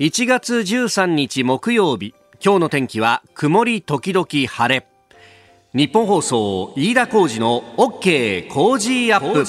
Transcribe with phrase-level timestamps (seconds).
[0.00, 4.88] 1月13日木曜日今日の天気は曇り時々晴れ。
[5.72, 9.44] 日本放送飯田浩二の OK 工事アップ。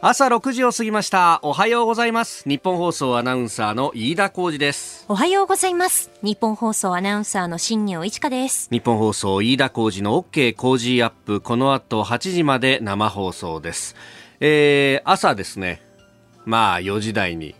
[0.00, 1.40] 朝6時を過ぎました。
[1.42, 2.48] おはようございます。
[2.48, 5.06] 日本放送アナウンサーの飯田浩二です。
[5.08, 6.12] おはようございます。
[6.22, 8.68] 日本放送アナウンサーの新業一華です。
[8.70, 11.40] 日本放送飯田浩二の OK 工事アップ。
[11.40, 13.96] この後8時まで生放送です。
[14.38, 15.82] えー、朝ですね。
[16.44, 17.56] まあ4時台に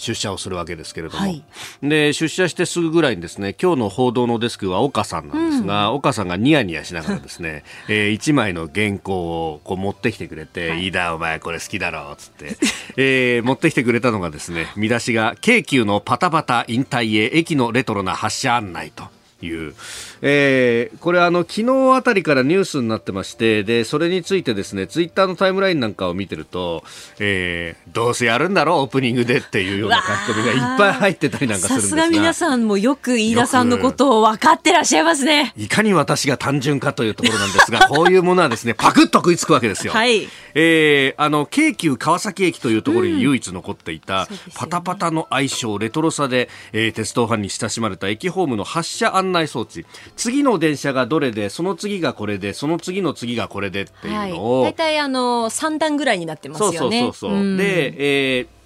[0.00, 1.44] 出社をするわけですけれども、はい、
[1.82, 12.56] で出社してすぐぐらいにですね今日の報道のデスクは岡さんなんですが、うん、岡さんがニヤニヤしながらですね、 えー、1枚の原稿をこう持ってきてくれて「はい、いいだお前これ好きだろ」っつって、
[12.96, 19.04] えー、持ってきてくれたのがですね見出しが「京急のパタパタ引退へ駅のレトロな発車案内」と。
[19.42, 19.74] いう、
[20.22, 26.84] えー、これあの昨日あたりからニュースになってましてでそれについてですねツイッターのタイムラインなんかを見てると、
[27.18, 35.52] えー、どうせやるんだろうオープニングでっていうような書き込みがいっぱい入ってたりなんかするんですがさすが皆さんもよく飯田さんのことを分かってらっしゃいますね。
[35.56, 39.92] いかに私が単純かというところなんですが こういうものはですねパクッと食いつくわけですよ。
[39.92, 40.28] はい。
[40.54, 49.86] えー、あの京急川崎駅というところに唯一残っていた、うんパタパタの愛称レトロさで、えー、鉄道ファンに親しまれた駅ホームの発車案内装置
[50.20, 56.76] 次の電車がどれでその次がこれでその次の次がこれでっていうのを、はい、大体あの3段ぐらいになってますよね。
[56.78, 58.59] そうそうそうそう、うん、で、えー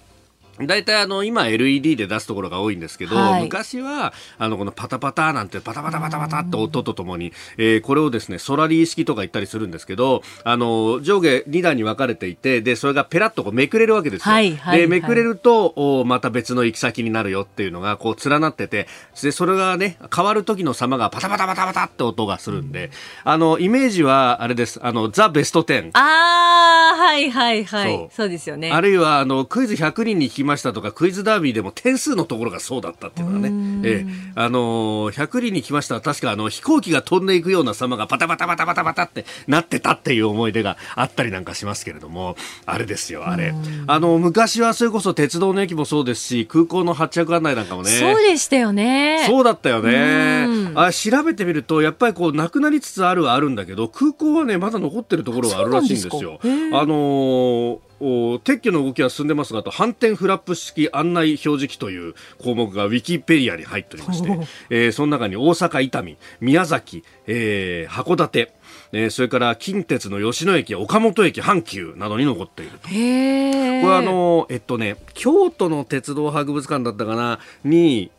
[0.59, 18.87] 大体あの今 LED で出すところが多いんですけど、はい、昔はあのこのパタパタなんてパタパタパタパタって音とともに、えー、これをですねソラリー式とか言ったりするんですけどあの上下2段に分かれていてでそれがペラッとこうめくれるわけですよ、はいはい、でめくれるとおまた別の行き先になるよっていうのがこう連なってて
[19.21, 22.91] でそれがね変わる時の様がパタパタパタパタって音がするんで、
[23.23, 24.79] あのイメージはあれです。
[24.83, 28.09] あのザ・ベスト10ああはいはいはい。
[28.11, 28.29] そう。
[28.29, 28.71] ですよね。
[28.71, 33.49] あるいはあのクイズ100人に聞きましたとかクイズダービーでも点数のところがそうだったっていうのはね、
[33.83, 42.35] えー、あのー、100人に来ました確かあの飛行機が飛んでいくような様がパタパタパタパタパタってなってたっていう思い出があったりなんかしますけれども。
[42.65, 43.53] あれですよあれ。
[43.87, 47.89] あの昔はそれこそ鉄道の駅もそうですし空港の発着案内なんかもね。
[47.89, 49.25] そうでしたよね。
[49.27, 50.47] そうだったよね。
[50.75, 56.39] あ調べてみるとやっぱりこうなくなりつつあるはあるんだけど空港はねまだ残ってるところがあるらしいんですよ。
[56.41, 56.47] あ
[56.85, 64.29] のー撤去の動きは進んでますがと反転フラップ式案内表示器という項目がウィキペディアに入っておりまして、
[64.69, 68.53] えー、その中に大阪伊丹宮崎、えー、函館
[68.91, 72.87] えー、それから近鉄の吉野駅、岡本駅、阪急などに残っていると。
[72.87, 78.11] これあの、えっとね、京都の鉄道博物館だったかな、に、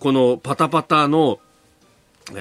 [0.00, 1.38] このパタパタの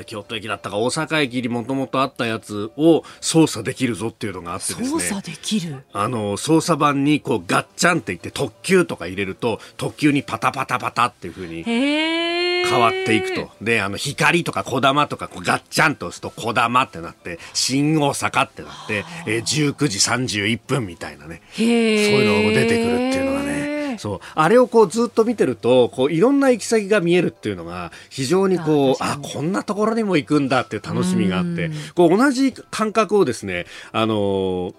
[0.06, 4.88] 京都駅だったか大阪駅にもともとあったやつを操作できるぞっていうのがあってですね。
[4.88, 5.84] 操作できる？
[5.94, 13.50] あの操作盤にこうガッチャンって言って特急とか入れると特急にパタパタパタっていうふうに変わっていくと。
[13.62, 19.42] であの光とか小玉とかこうガッチャンと押すと小玉ってなって新大阪ってなって、えー、
[19.74, 21.42] 19時31分みたいなね。
[21.56, 23.67] そういうのが出てくるっていうのはね
[23.98, 24.20] そう。
[24.36, 31.72] あれをこうずっと見てるとこういろんな行き先が見えるっていうのが非常にこうあこんなところにも行くんだっていう楽しみがあって。
[31.96, 34.74] こう同じ感覚をですねあのー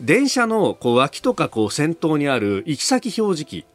[0.00, 3.66] 電車のこう脇とかこう先頭にある行き先表示器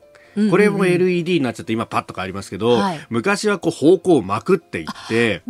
[0.50, 5.42] これも LED になっちゃって今パッと変わりますけど、はい、昔はこう方向をまくっていって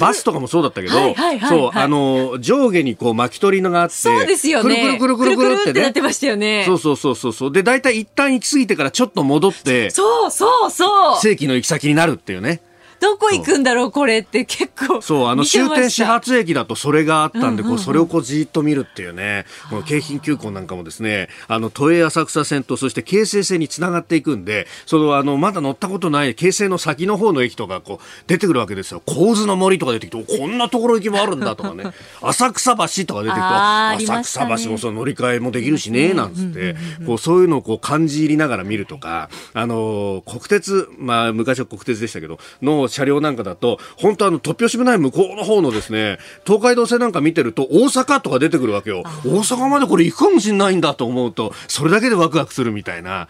[0.00, 4.98] バスとかもそうだったけど、はいはいはい、そうあの上下にこう巻き取りのがあってそうですよね。
[4.98, 5.88] くるくるくるくるってね。
[5.88, 6.64] ってましたよね。
[6.66, 7.52] そうそうそうそうそう。
[7.52, 11.20] で大体一旦行き過ぎてからちょっと戻ってそうそうそう。
[11.20, 12.62] 正規の行き先になるっていうね
[13.02, 15.26] どこ行くんだろうこれって結構そう。
[15.26, 19.44] あの終点始発駅だとそれがあったんで、こうそれをこうじっと見るっていうね。
[19.68, 29.02] この京浜急行なんかもですねあの都営浅草線とそして京成線につながっていくんでそのあのまだ乗ったことない京成の先の方の駅とかこう出てくるわけですよ。
[29.04, 31.84] 構図の森とか出てきてこんなところ行きもあるんだとかね。
[32.22, 36.76] 浅草橋とか出てくると浅草橋もその乗り換えもできるしねなんつって。
[37.04, 49.02] こうそういうのをこう感じ入りながら見るとかあの国鉄まあ昔は国鉄でしたけどの車両なんかだと、本当あの、突拍子もない向こうの方のですね、東海道線なんか見てると、大阪とか出てくるわけよ。
[49.24, 53.28] 大阪までこれ行くかもしれないんだと思うと、それだけでワクワクするみたいな。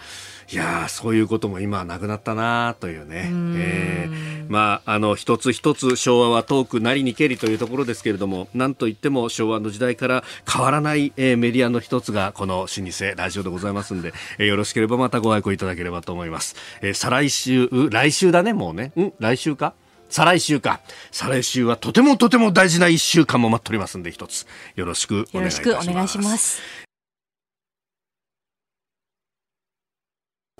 [0.52, 3.31] いやそういうことも今はなくなったなというね。
[3.56, 16.55] えー、まあ、あの、一つ一つ昭和は遠くなりにけりというところですけれども、なんといっても昭和の時代から変わらない、えー、メディアの一つがこの老舗ラジオでございますんで、えー、よろしければまたご愛顧いただければと思います。
[16.82, 18.93] えー、再来週、来週だね、もうね。
[18.94, 19.72] ん来週か？
[20.10, 20.82] 再来週か。
[21.10, 24.46] 再来週はとてもとても大事な一週間も待っておりますんで、一つ
[24.76, 25.69] よろしくお願いします。
[25.70, 26.60] よろしくお願いします。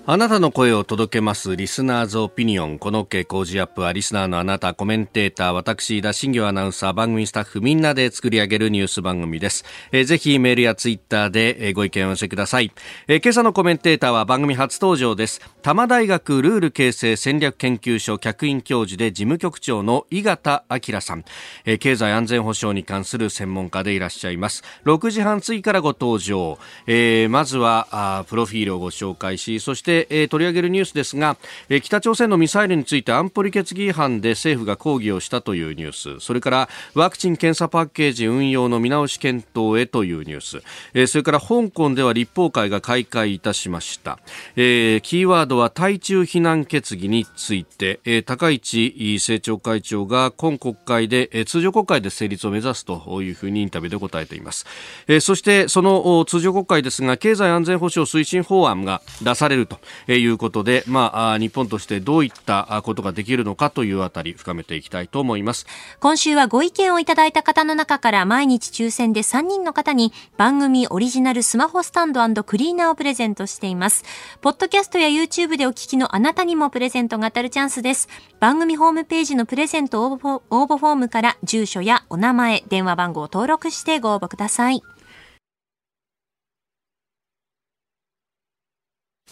[0.05, 2.77] あなたの声を届けますリスナーズオピニオン。
[2.77, 9.63] この OK 工事アップはリスナーのあなた、コメンテーター、私、田新業アナウンサー、番組スタッフみんなで作り上げるニュース番組です。
[9.93, 12.73] えー、ぜひメールやツイッターで、えー、ご意見を寄せください、
[13.07, 15.39] えー、今朝のコメンテーターは番組初登場です。
[15.61, 21.23] 多摩大学ルール形成戦略研究所客員教授で事務局長の井形明さん、
[21.63, 21.77] えー。
[21.77, 24.65] 経済安全保障に関する専門家でいらっしゃいます。
[24.83, 26.59] 6時半過ぎからご登場。
[26.87, 31.37] えー、まずはあ、プロフィールをご紹介し、そしてで、えー、取り上げるニュースですが、
[31.69, 36.19] え、北朝鮮のミサイルについて安保理決議違反で政府が抗議をしたというニュース。
[36.19, 40.63] それからワクチン・検査パッケージ運用の見直し検討へというニュース、
[40.93, 44.19] え、それから香港では立法会が開会いたしました、
[44.55, 54.65] え、キーワードは対中避難決議について、え、高市政調会長が今国会で、え、通常国会で成立を目指すというふうにインタビューで答えています、
[55.07, 59.79] え、そしてその通常国会ですが経済安全保障推進法案が出されると。
[60.07, 65.65] いうことで、まあ、日本としてどういったことができるのかというあたり深めていきたいと思います。
[65.99, 74.03] 今週はご意見をいただいた方の中から毎日抽選で3人の方に番組オリジナルスマホスタンドクリーナーをプレゼントしています。
[74.41, 78.07] ポッドキャストや YouTube でお聞きのあなたにもプレゼントが当たるチャンスです。
[78.39, 84.83] 番組ホームページのプレゼント応募フォームから住所やお名前電話番号を登録してご応募ください。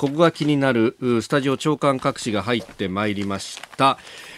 [0.02, 3.71] ここが気になるスタジオ長官各紙が入ってまいりました。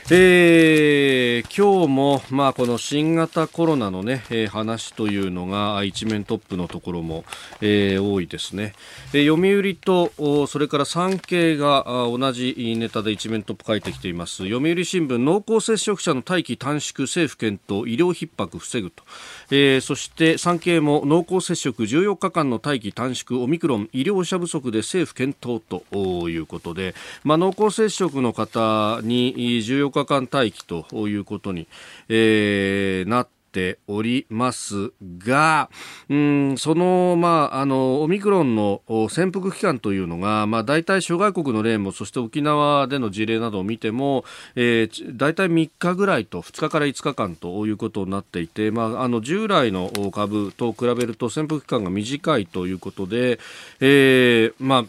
[0.09, 7.23] えー、今日も、まあ、この新型コロナのね、えー、話というのが一面トップのところも、
[7.61, 8.73] えー、多いですね、
[9.13, 14.43] えー、読売とそれから産経が同じネタで一面トップ書いてきています。
[14.43, 19.03] 読売新聞濃厚接触者の待機短縮政府検討医療逼迫防ぐと、
[19.51, 26.93] えー、そして産経も濃厚接触14日間の待機短縮オミクロン医療者不足で政府検討ということで、
[27.23, 31.67] まあ、濃厚接触の方に14日間待機ということに、
[32.09, 35.69] えー、なっておりますが、
[36.09, 44.25] うん、その、まあ、あの、オミクロンの潜伏期間というのが、まあ、大体諸外国の例も、そして沖縄での事例などを見ても、
[44.55, 53.39] えー、大体3日ぐらいと、2日から5日間ということになっていて、まあ、あの、従来の株と比べると潜伏期間が短いということで、
[53.79, 54.85] えー、まあ、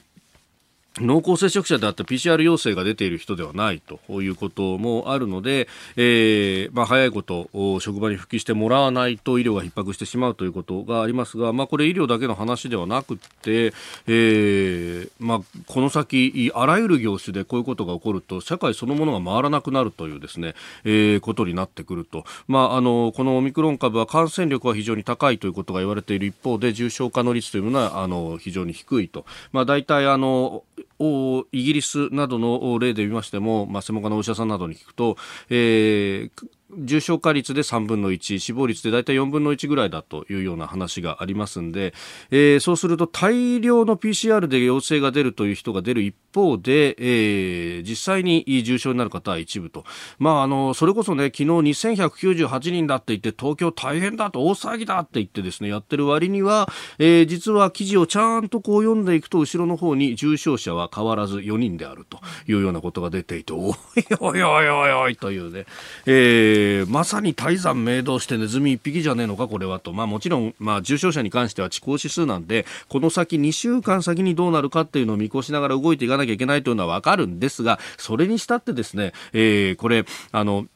[1.01, 7.49] 濃厚接触者であった PCR 陽性が出ている人ではないということもあるので、えーまあ、早いこと
[7.81, 13.73] 職場に復帰してもらわないと医療が逼迫してしまうということがありますが、まあ、これ医療だけの話ではなくて、
[14.07, 20.55] えーまあ、この先あらゆる業種でこういうことが起こると社会そのものが回らなくなるというですね、
[20.85, 30.63] えー、ことになってくると、まあ、あのこのオミクロン株は感染力は非常に高いということが言われている一方で重症化の率というものはあの非常に低いと、まあ、大体あの
[30.99, 35.17] イギリスなどの例で見ましても、まあ、専門家のお医者さんなどに聞くと、
[35.51, 36.49] えー、
[36.79, 41.95] 重症化率で3分の1死亡率で大体4分の1ぐらいだというような話がありますんで、
[42.31, 49.85] えー、そうすると大量の PCR で陽性が出るという人が出る一方で、えー、実際に重症になる方は一部と、
[50.19, 63.75] まあ、あのそれこそね昨日2198人だって言って東京大変だと大騒ぎだって言ってですねやってる割には、えー、実は記事をちゃんとこう読んでいくと後ろの方に重症者は変わらず4人であるというようなことが出ていておい
[64.21, 65.67] おいおいおいおいというね、
[66.07, 80.67] えー、まさに大山明堂してネズミ一匹じゃねえのかこれはと、まあ、もちろん、まあ、重症者に関しては遅行指数なんでこの先2週間先にどうなるかっていうのを見越しながら動いていかないきゃいけないというのはわかるんですがそれにしたってですね、えー、これあの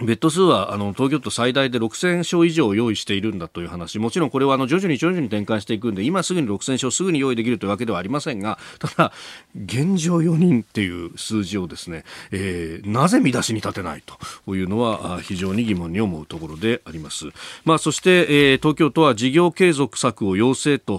[0.00, 3.98] ベッド数はあの東京都最大で6000床以上用意しているんだという話。
[3.98, 9.12] もちろんこれはあの徐々に徐々に転換していくんで今すぐに6000床すぐに用意できるというわけではありませんがただ
[9.54, 14.02] 現状4人っていう数字をですね、えー、なぜ見出しに立てない
[14.46, 17.26] というのは非常に疑問に思うところであります、
[17.64, 20.98] まあ、そして、えー、東京都は事業継続策を要請と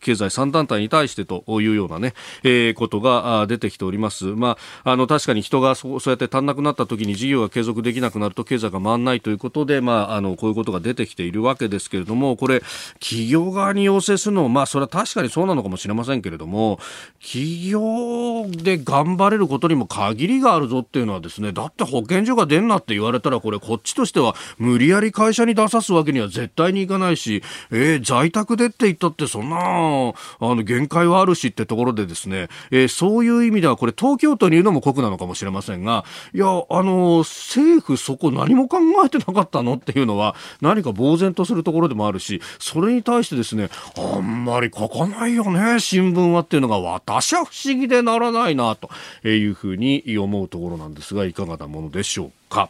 [0.00, 2.14] 経済3団体に対してというようなね、
[2.44, 12.62] えー、ことが出てきております、まあ、あの確かに人がそうやって足んなくなった時に事業が継続できなくなると経済が回らないということで、まあ、あのこういうことが出てきているわけですけれどもこれ
[13.00, 16.78] 企業側に要請するのも、まあ、それは確かにそうなのかもしれませんけれども
[17.20, 36.04] 企業で頑張れることにも限りがあるぞっていうのはですねだって保健所が出んなって言われたらこれこっちとしては無理やり会社に出さすわけには絶対にいかないし、えー、在宅でって言ったってそんなあの限界はあるしってところでですね、えー、そういう意味ではこれ東京都に言うのも酷なのかもしれませんが
[36.34, 39.74] いやあの政府そこ何も考えてなかったの？
[39.74, 48.90] っていうのは何か呆然とするところでもあるしそれに対してですねあんまり書かないよね新聞はっていうのが私は不思議でならないなと
[49.26, 52.41] いうふうに思うところなんですがいかがなものでしょうか？
[52.52, 52.68] か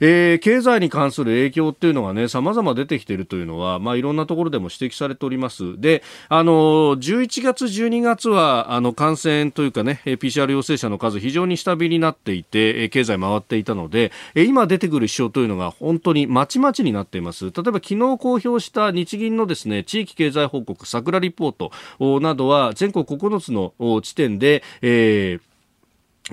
[0.00, 5.80] えー、経済に関する影響っていうのがね、様々出てきているというのは、まあ、いろんなところでも指摘されております。
[5.80, 6.52] で、あの、
[6.96, 17.46] 11月、12月は、あの、感染というかね、PCR 陽性者の数非常に下火になっていて、経済回っていたので、今出てくる支障というのが本当にまちまちになっています。
[17.46, 23.72] 例えば昨日公表した日銀のですね、地域経済報告、桜リポートなどは全国9つの
[24.02, 25.53] 地点で、えー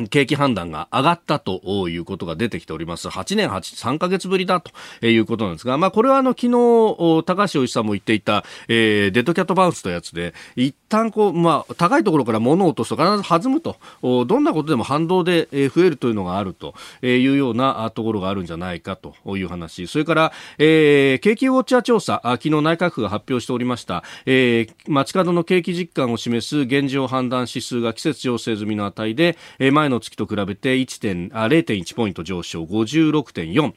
[0.09, 3.09] 景気判断が上がったということが出てきております。
[3.09, 4.71] 8年8、3ヶ月ぶりだと
[5.05, 19.87] いうことなんですが、まあこれはあの昨日、高橋洋一さんも言っていた、えー、デッドキャットバウンスというやつで、一旦こう、まあ高いところから物を落とすと必ず弾むと、どんなことでも反動で増えるというのがあるというようなところがあるんじゃないかという話。
[19.87, 33.73] それから、えー、景気ウォッチャー調査、昨日内閣府が発表しておりました、えー、街角の景気実感を示す現状判断指数が季節調整済みの値で、えー前の月と比べて0.1ポイント上昇56.4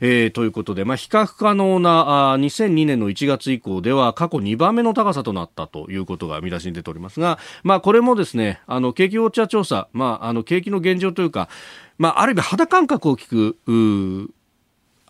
[0.00, 11.48] えー、ということで、まあ、比較可能なあ2002年の1月以降では過去2番目の高さとなったということが見出しに出ておりますが、まあ、これもですねあの景気ウォッチャー調査、まあ、あの景気の現状というか、
[11.98, 14.32] まあ、ある意味肌感覚を聞く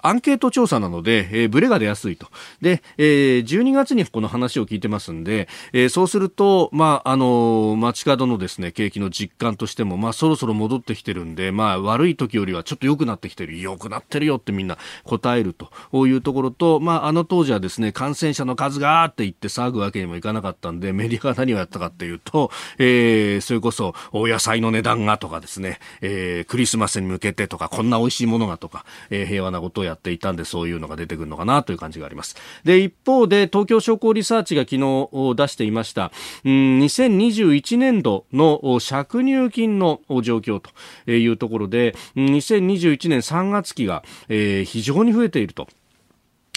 [0.06, 2.28] アンケート調査なので、えー、ブレが出やすいと。
[2.60, 36.12] で、えー、12月にこの話を聞いてますんで、えー、そうすると、まあ、あのー、街角のですね、景気の実感としても、まあ、そろそろ戻ってきてるんで、まあ、悪い時よりはちょっと良くなってきてる、良くなってるよってみんな答えるというところと、まあ、あの当時はですね、感染者の数がーって言って騒ぐわけにもいかなかったんで、メディアが何をやったかっていうと、えー、それこそ、お野菜の値段がとかですね、えー、クリスマスに向けてとか、こんな美味しいものがとか、えー、平和なことをやっていたんでそういうのが出てくるのかなという感じがありますで一方で東京商工リサーチが昨日出していました
[36.44, 45.66] うん2021年度の借入金の状況というところで2021年3月期が、えー、非常に増えていると。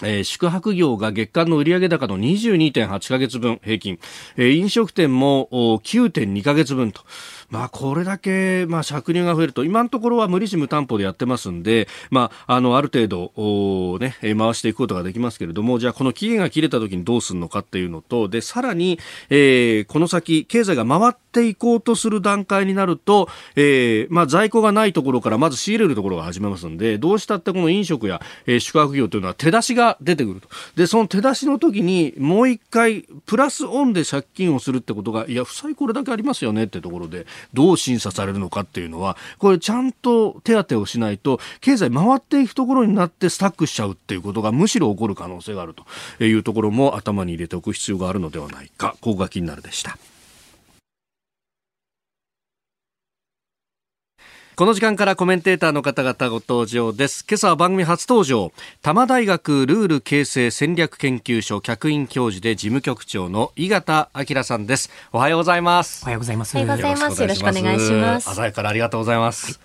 [0.01, 3.99] えー、宿泊業が月間の売上高の22.8ヶ月分平均、
[4.37, 7.01] えー、飲食店も9.2ヶ月分と。
[7.49, 30.49] まあ、これだけ、まあ、借入が増えると、今のところは無利子無担保でやってますんで、まあ、あの、ある程度、ね、回していくことができますけれども、じゃあ、この期限が切れた時にどうするのかっていうのと、で、さらに、えー、この先、経済が回っていこうとする段階になると、えー、まあ、在庫がないところからまず仕入れるところが始めますんで、どうしたってこの飲食や、えー、宿泊業というのは手出しが出てくると。
[30.75, 45.73] で、その手出しの時に、もう一回、プラスオンで借金をするってことが、いや、負債これだけありますよねってところで、どう審査されるのかっていうのは、これちゃんと手当てをしないと、経済回っていくところになってスタックしちゃうっていうことがむしろ起こる可能性がある
[46.17, 49.97] というところも頭に入れておく必要があるのではないか、ここが気になるでした。
[54.59, 57.25] この時間からコメンテーターの方々ご登場です。
[57.25, 58.51] 今朝は番組初登場、
[58.81, 64.89] 多摩大学ルール形成戦略研究所客員教授で事務局長の井形明さんです。
[65.13, 66.03] おはようございます。
[66.03, 66.57] おはようございます。
[66.57, 67.21] おはようございます。
[67.21, 68.29] よろしくお願いします。
[68.29, 69.45] 朝早からありがとうございます。
[69.45, 69.57] はい、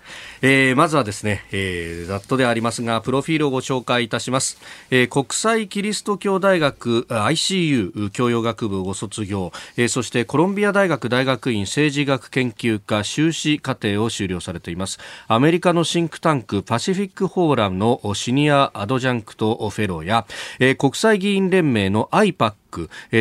[0.43, 4.57] えー、まずはですね、えー、ざっとでありますが、プロフィールをご紹介いたします。
[4.91, 14.84] えー、国際キリスト教大学 ICU 教養学部をご卒業、えー、そしてコロンビア大学大学院政治学研究科修士課程を修了されています。
[14.85, 20.25] ますアメリカのシンクタンク Pacific Forum の Senior Adjunct Fellow や、
[20.59, 22.53] えー、国際議員連盟の IPAC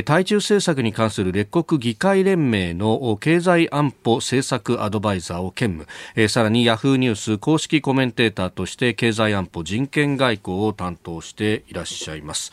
[0.04, 12.50] 対中政策に関する列国議会連盟の経済安保政策アドバイザーを兼務さらにヤフーニュース公式コメンテーターとして経済安保人権外交を担当していらっしゃいます。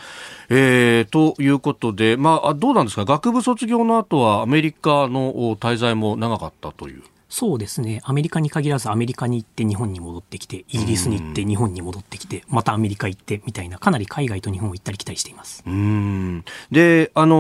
[0.50, 3.06] えー、ということで、まあ、どうなんですか？
[3.06, 7.02] 学部卒業の後はアメリカの滞在も長かったという。
[7.32, 8.02] そうですね。
[8.04, 15.64] アメリカに限らずアメリカに行って日本に戻ってきて、イギリスに行って日本に戻ってきて、またアメリカ行ってみたいな、かなり海外と日本を行ったり来たりしています。
[15.66, 16.44] うん。
[16.72, 17.36] で、あの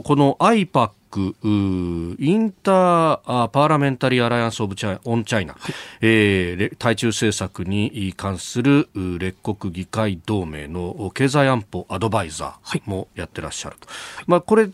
[0.00, 14.68] ー、この IPAC インターパーラメンタリーアライアンス・オブ・チャイオン・チャイナ、はい、えー、対中政策に関する列国議会同盟の経済安保アドバイザーもやってらっしゃると、はい、まあ、これ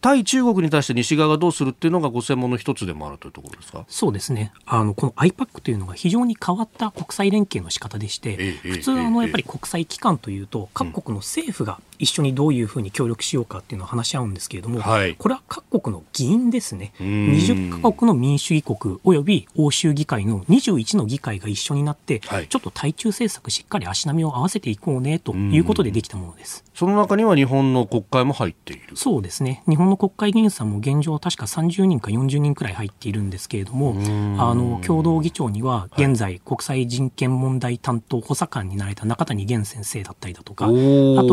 [0.00, 3.84] 対中国に対して西側がどうするっていうのがご専門の一つでもあるというところですか？
[3.88, 4.52] そうですね。
[4.64, 16.92] あの、この IPAC というのが非常に変わった国際連携の仕方でして、ええ、普通、あの、やっぱり国際機関というと、各国の政府が一緒にどういうふうに協力しようかっていうのを話し合うんですけれども、はい、これは各国の議員ですね。
[16.98, 26.64] 20カ国の民主主義国及び欧州議会の21の議会が一緒になって、はい、ちょっと対中政策しっかり足並みを合わせていこうねということでできたものです。
[26.74, 29.64] その中には日本の国会も入っているそうですね。
[29.76, 33.94] 日本の国会議員さんも現状確か30人か40人くらい入っているんですけれども、
[34.40, 40.72] あの、共同議長には現在国際人権問題担当補佐官になられた中谷源先生だったりだとか、あと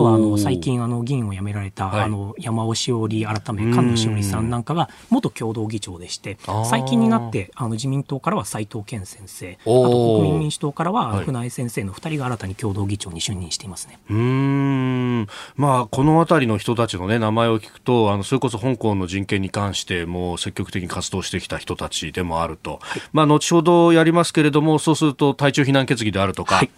[0.04, 4.50] はあの、最近あの、議員を辞められた、はい、あの、山尾しおり改め菅野しおりさん。
[4.50, 14.00] なんかが元共同議長でして、最近になってあの自民党からは斉藤健先生、あと国民民主党からは船井先生の2人が新たに共同議長に就任していますね。
[14.10, 15.28] うん。
[15.56, 26.72] まあ、この辺りの人たちの、ね、名前を聞くとあのそれこそ香港の人権に関しても積極的に活動してきた人たちでもあると、はい、まあ、後ほどやりますけれどもそうすると対中非難決議であるとか、はい、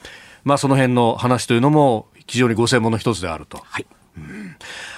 [0.43, 3.59] まあ、その辺の話というのも非常にご専門の一つであると。
[3.63, 3.85] はい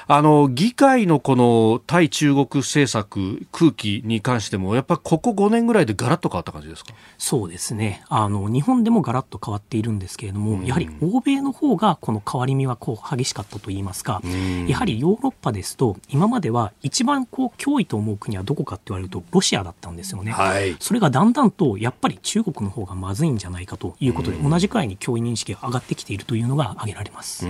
[0.10, 6.94] あの議会のこの対中国政策、空気に関しても、やっぱりここ5年ぐらいでガラッと変わった感じですか？
[7.18, 8.04] そうですね。
[8.08, 27.46] あの、日本でもガラッと変わっているんですけれども、うん、やはり欧米の方がこの変わり身はこう激しかったといいますか、うん、やはりヨーロッパですと、今までは一番こう脅威と思う国はどこかって言われると、ロシアだったんですよね、はい、それがだんだんとやっぱり中国の方がまずいんじゃないかということで、うん、同じくらいに脅威認識が上がってきているというのが挙げられます。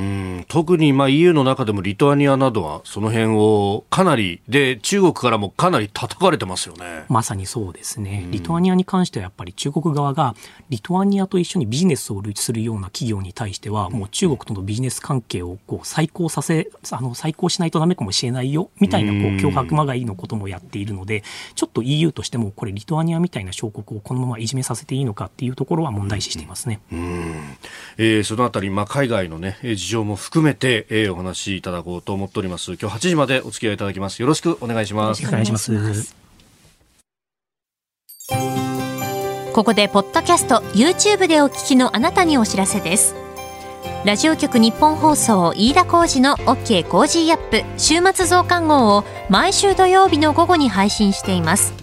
[0.48, 7.06] 特にまあ EU の中でもリトアニアなどはその辺をかなりで中国からもかなり叩かれてますよね。
[7.10, 10.36] まさにそうですね、リトアニアに関してはやっぱり中国側が
[10.70, 21.24] リトアニアと一緒にビジネスをするような企業に対してはもう中国とのビジネス関係をこう再考させあの再考しないとダメかもしれないよみたいなこう脅迫まがいのこともやっているので
[21.56, 27.58] ちょっと EU としてもこれリトアニアみたいな小国をこのままいじめさせていいのかっていうところは問題視していますね、うん。
[27.98, 32.74] えー、そのあたり、まあ、海外の、ね、事情も含めて、えー、お話しいただこうと思っております。
[32.80, 34.22] 今日8時までお付き合いいただきます。
[34.22, 35.26] よろしくお願いします。
[35.28, 36.16] お願いします。
[39.54, 43.16] ここでポッドキャスト YouTube でお聞きのあなたにお知らせです。
[44.06, 47.64] ラジオ局ニッポン放送飯田浩司の OK Cozy up。
[47.78, 51.74] 週末増刊号を毎週土曜日の午後に配信しています。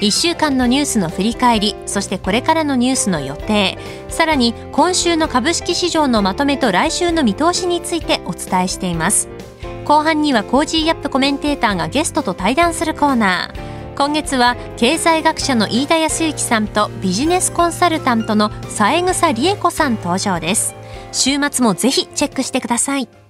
[0.00, 3.78] 1週間のニュースの振り返りそしてこれからのニュースの予定。
[4.14, 9.28] さらに今週の株式市場のまとめと来週の見通しについてお伝えしています
[9.84, 13.74] 後半には Cozy up コメンテーターがゲストと対談するコーナー。
[13.96, 20.74] 今月は経済学者の飯田康之さんとビジネスコンサルタントの三枝理恵子さん登場です。
[21.12, 23.23] 週末もぜひチェックしてください。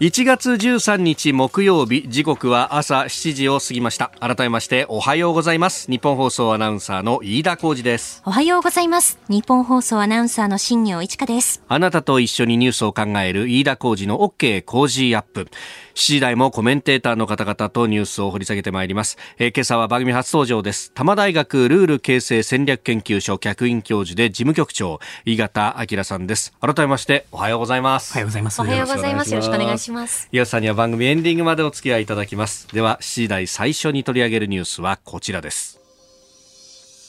[0.00, 4.12] 1月13日木曜日時刻は朝7時を過ぎました。
[4.20, 5.90] 改めましておはようございます。
[5.90, 8.22] 日本放送アナウンサーの飯田浩二です。
[8.24, 9.18] おはようございます。
[9.28, 11.64] 日本放送アナウンサーの新業一華です。
[11.66, 15.48] あなたと一緒にニュースを考える飯田浩二の OK 工事アップ。
[15.96, 20.92] 7時台もコメンテーターの方々とニュースを掘り下げてまいります、えー、今朝は番組初登場です。
[20.92, 26.52] 多摩大学ルール形成戦略研究所客員教授で事務局長井形明さんです。
[26.60, 28.12] 改めましておはようございます。
[28.12, 28.60] おはようございます。
[28.62, 29.32] おはようございます。
[29.32, 29.87] よろしくお願いします
[30.32, 32.68] 井形さんには番組エンディングまでお付き合いいただきます。
[32.72, 35.78] では7時台最初に取り上げるニュースはこちらです。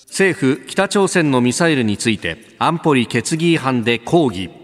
[0.08, 4.59] 政府北朝鮮のミサイルについて安保理決議違反で抗議。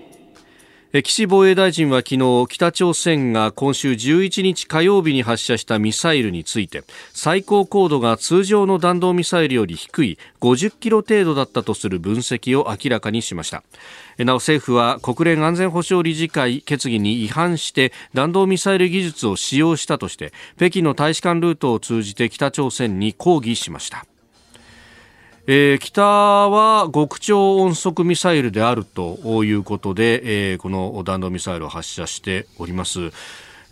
[1.04, 13.64] 岸防衛大臣は昨日北朝鮮が今週11日火曜日に発射したミサイルについて最高高度が通常の弾道ミサイルより低い50キロ程度だったとする分析を明らかにしました。
[14.20, 24.06] なお政府は国連安全保障理事会決議に違反して弾道ミサイル技術を使用したとして北京の大使館ルートを通じて北朝鮮に抗議しました。
[25.48, 33.12] えー、北は極超音速ミサイルであるということで、えー、この弾道ミサイルを発射しております。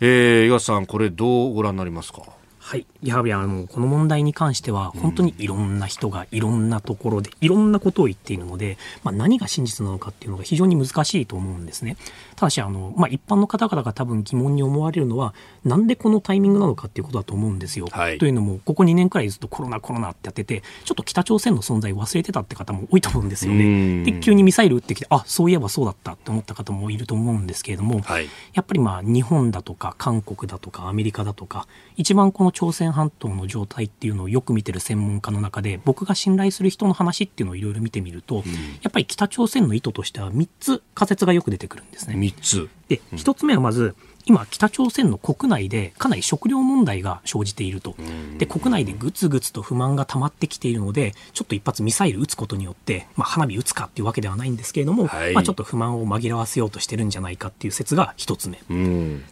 [0.00, 2.22] えー、岩瀬さん、これどうご覧になりますか？
[2.60, 11.98] はい、やはりあのこの問題に関しては本当にいろんな人がいろんなところでいろんなことを言っているので、まあ、何が真実なのかっていうのが非常に難しいと思うんですね。
[12.36, 17.88] ただしあの、まあ、一般の方々が多分疑問に思われるのはなんでこのタイミングなのかっていうことだと思うんですよ。
[17.90, 24.04] はい、というのもここ2年くらいずっとコロナコロナってやっててちょっと北朝鮮の存在を忘れてたって方も多いと思うんですよね。
[24.04, 42.14] で急にミサイル撃ってきてあそういえばそうだったって思った方もいると思うんですけれども、はい、やっぱりまあ日本だとか韓国だとかアメリカだとか一番この朝鮮半島の状態っていうのをよく見てる専門家の中で僕が信頼する人の話っていうのをいろいろ見てみると、うん、やっぱり北朝鮮の意図としては3つ仮説がよく出てくるんですね。
[42.14, 42.68] 3つ。
[42.88, 43.94] で、1つ目はまず
[44.26, 47.94] 今、北朝鮮の国内でかなり食料問題が生じていると、
[48.38, 58.58] で国内でぐつぐつと不満が溜まってきているので、ちょっと一発ミサイル撃つことによって、まあ、花火撃つかっていうわけではないんですけれども、はい、まあ、ちょっと不満を紛らわせようとしてるんじゃないかっていう説が一つ目。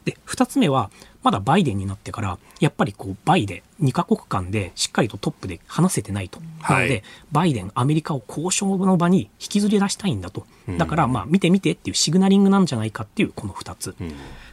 [0.05, 0.91] で二つ目は
[1.23, 6.41] まだバイデンになってから、やっぱりこう、バイデン、2カ国間でしっかりとトップで話せてないと。
[6.69, 10.47] なので、バイデン、アメリカを交渉の場に引きずり出したいんだと。
[10.79, 13.95] だから、まあ、見て見てっていうシグナリングなんじゃないかっていう、この2つ。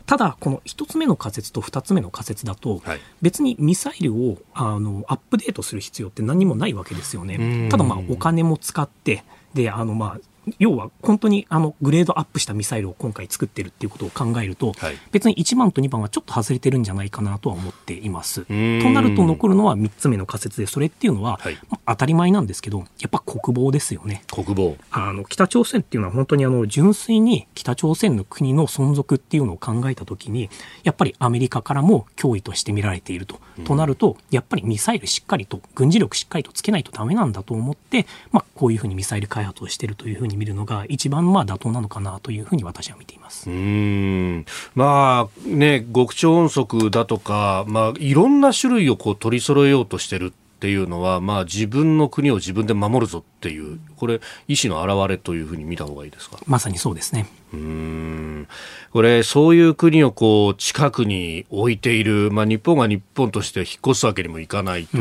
[0.06, 2.82] ただ、この1つ目の仮説と2つ目の仮説だと、
[3.22, 7.70] 別にミサイルをあのアップデートする必要って何もないわけですよね。
[7.70, 10.20] ただ、まあ、お金も使って、で、あの、まあ、
[10.58, 18.46] 要は本当にあのグレードアップしたミサイルを今回作ってるっていうことを考えると、はい、別に1番と2番はちょっと外れてるんじゃないかなとは思っています。
[18.46, 24.24] となると残るのは3つ目の仮説でそれっていうのは、はい、まあ、当たり前なんですけどやっぱ国防ですよね。
[24.32, 30.50] 国防あの北朝鮮っていうのは本当にあの純粋に北朝鮮の国の存続っていうのを考えたときに
[30.84, 33.40] やっぱりアメリカからも脅威として見られていると。
[33.66, 43.50] となるとやっぱりミサイルしっかりと軍事力しっかりとつけないとダメなんだと思って、まあ、こういうふうにミサイル開発をしているというふうに見るのが一番まあ妥当なのかなというふうに私は見ています。
[43.50, 44.46] うん。
[44.76, 54.20] まあね極超音速だとか、まあ、いろんな種類をこう取り揃えようとしてるっていうのは、まあ、自分の国を自分で守るぞっていう、これ、
[54.50, 56.38] 意思の表れというふうに見た方がいいですか？
[56.48, 57.30] まさにそうですね。
[57.54, 58.48] うん
[58.92, 64.98] これ、そういう国をこう近くに置いている、まあ、日本が日本として引っ越すわけにもいかないと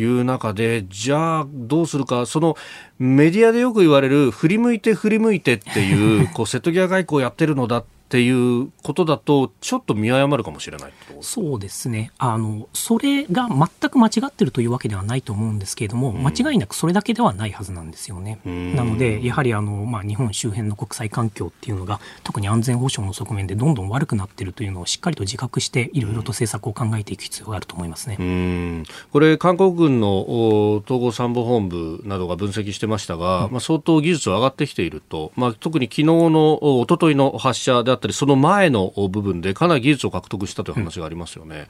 [0.00, 2.56] いう中で、じゃあどうするか、その
[2.98, 12.12] メディアでよく言われる、振り向いて振り向いてっていう、こう瀬戸際外交をやってるのだっていうことだと、ちょっと見誤るかもしれないそうですね。
[12.18, 18.38] あの、それが全く間違ってるというわけではないと思うんですけれども、うん、間違いなくそれだけではないはずなんですよね。
[18.44, 28.84] なので、やはりあの、まあ、日本周辺の国際環境っていうのが、特に安全保障の側面でどんどん悪くなっているというのをしっかりと自覚して、いろいろと政策を考えていく必要があると思いますね。
[29.12, 41.58] これ、韓国軍の統合参謀本部などが分析してましたが、うん、まあ、相当技術は上がってきていると、まあ、特に昨日の一昨日の発射であったり、その前の部分でかなり技術を獲得したという話がありますよね。
[41.58, 41.66] うん、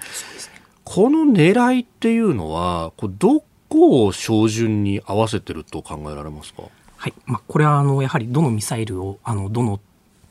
[0.85, 6.63] この狙いっていうのは、こどこを照準に合わせてると考えられますか？
[6.97, 9.81] はいまあ、これはあのやはりどのミサイルをあのどの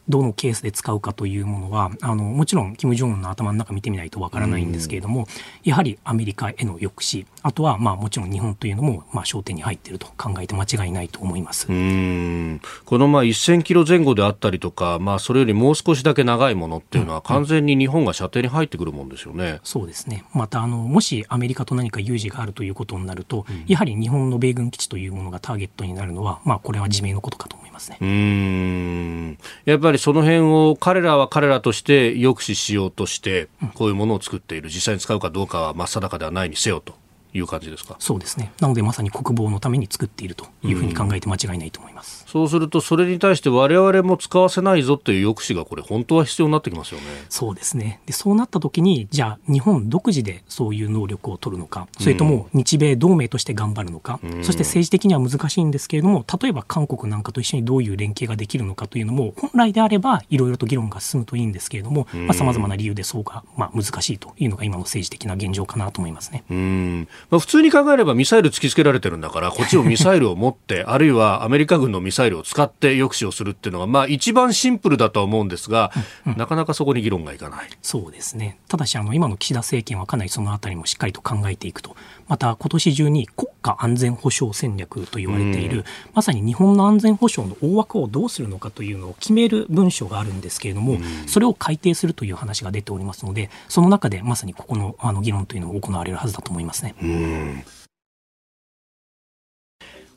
[0.08, 5.28] どのケースで使うかというものはあのもちろん金正恩の頭の中見てみないとわからないんですけれども、
[5.64, 11.68] やはりアメリカへの抑止あとはまあもちろん日本というのもまあ焦点に入っていると考えて間違いないと思います。
[11.70, 12.62] うん。
[12.86, 19.44] このまあ1000キロ前後であったりとか、まあ、それよりもう少しだけ長いものっていうのは完全に日本が射程に入ってくるもんですよね。
[19.44, 20.24] うんうん、そうですね。
[20.34, 27.98] またあのもしアメリカと何か有事があるということになると、うん、やはり日本の米軍基地というものがターゲットになるのは、まあ、これは自明のことかと思いますね。
[28.02, 29.38] うん。
[29.66, 37.05] やっぱりその辺を彼らは彼らとして抑止しようとして、こういうものを作っている、実際に使うかどうかは真っ定かではないにせよと。
[37.36, 37.98] いう感じですか？
[38.00, 38.52] そうですね。
[38.62, 42.24] なのでまさに国防のために作っているというふうに考えて間違いないと思います。
[42.28, 47.08] そうすると、それに対して我々も使わせないぞという抑止がこれ本当は必要になってきますよね。
[47.30, 48.00] そうですね。
[48.06, 66.44] で、そうなった時に、じゃあ日本独自でそういう能力を取るのか、それとも日米同盟として頑張るのか、うん、そして政治的には難しいんですけれども、例えば韓国なんかと一緒にどういう連携ができるのかというのも、本来であればいろいろと議論が進むといいんですけれども、まあ、様々な理由でそうが、まあ、難しいというのが今の政治的な現状かなと思いますね。
[66.50, 67.08] うん。
[67.30, 75.92] まあ、普通に考えればミサイル突きつけられてるんだから、こっちもミサイルを持って、 あるいはアメリカ軍のミサイルを使って抑止をするっていうのが、まあ、一番シンプルだとは思うんですが、
[76.26, 77.70] うんうん、なかなかそこに議論がいかない。
[77.82, 81.96] そうですね、ただしあの、今の岸田政権はかなりそのあたりもしっかりと考えていくと、
[82.28, 85.84] また今年中に国家安全保障戦略と言われている、うん、
[86.14, 96.96] まさに日本の安全保障の大枠をどうするのかというのを決める文書があるんですけれども、うん、それを改定するという話が出ておりますので、その中でまさにここのあの議論というのも行われるはずだと思いますね。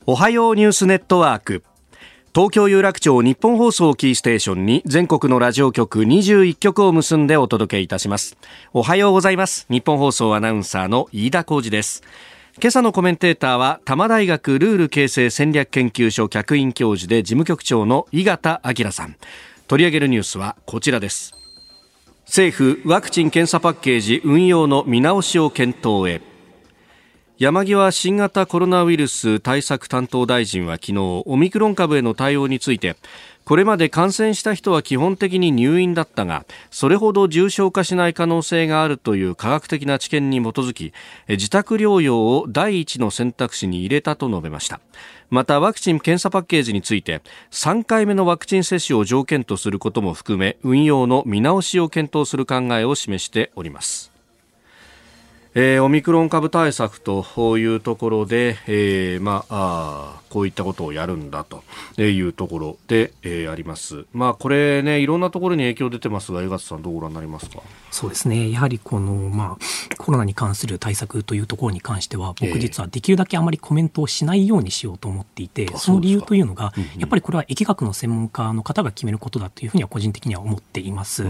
[0.06, 1.62] おはようニュースネットワーク
[2.34, 8.36] 東京有楽町日本放送キーステーションに全国のラジオ局21局を結んでお届けいたします。
[8.74, 9.66] おはようございます。
[9.70, 12.02] 日本放送アナウンサーの飯田浩二です。
[12.60, 19.16] 今朝のコメンテーターは多摩大学ルール形成戦略研究所客員教授で事務局長の井形明さん。
[19.66, 21.32] 取り上げるニュースはこちらです。
[22.26, 26.27] 政府ワクチン・検査パッケージ運用の見直しを検討へ。
[27.38, 32.96] 山際新型コロナウイルス対策担当大臣は昨日オミクロン株への対応について
[33.44, 40.92] これまで感染した人は基本的に入院だったがそれほど重症化しない可能性があるという科学的な知見に基づき
[41.28, 44.80] 自宅療養を第一の選択肢に入れたと述べました。
[45.30, 47.22] またワクチン・検査パッケージについて
[47.52, 54.17] 3回目のワクチン接種を条件とすることも含め運用の見直しを検討する考えを示しております。
[55.60, 61.64] えー、オミクロン株対策というところで、えー、まあこういったことをやるんだと
[62.00, 64.04] いうところで、えー、あります。
[64.12, 67.60] まあこれねいろんなところに影響出てますが江勝さんどうご覧になりますか？
[67.90, 81.24] そうですねやはりこのまあコロナに関する対策というところに関しては僕実はできるだけあまりコメントをしないようにしようと思っていて、えー、その理由というのが、うんうん、やっぱりこれは疫学の専門家の方が決めることだというふうには個人的には思っています。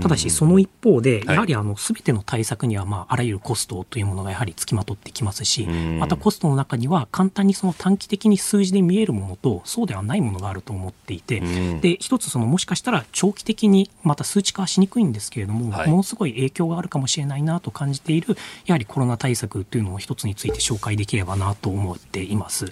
[0.00, 11.40] ただしその一方でやはりあの全ての対策にはまああらゆるコストトというものがやはりつきまとってきますし、またコストの中には簡単にその短期的に数字で見えるものとそうではないものがあると思っていて、
[11.80, 22.66] で一つそのもしかしたら長期的にまた数値化はしにくいんですけれども、はい、ものすごい影響があるかもしれないなと感じているやはりコロナ対策というのを一つについて紹介できればなと思っています。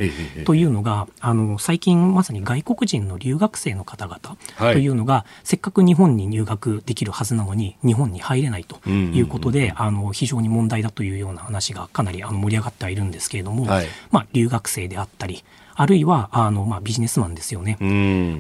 [0.45, 4.37] というのがあの最近まさに外国人の留学生の方々
[4.73, 17.77] というのが、はい、せっかく日本に入学できるはずなのに日本に入れないということで、あの非常に問題だというような話がかなりあの盛り上がってはいるんですけれども、はい、まあ、留学生であったりあるいはあの、まあ、ビジネスマンですよね。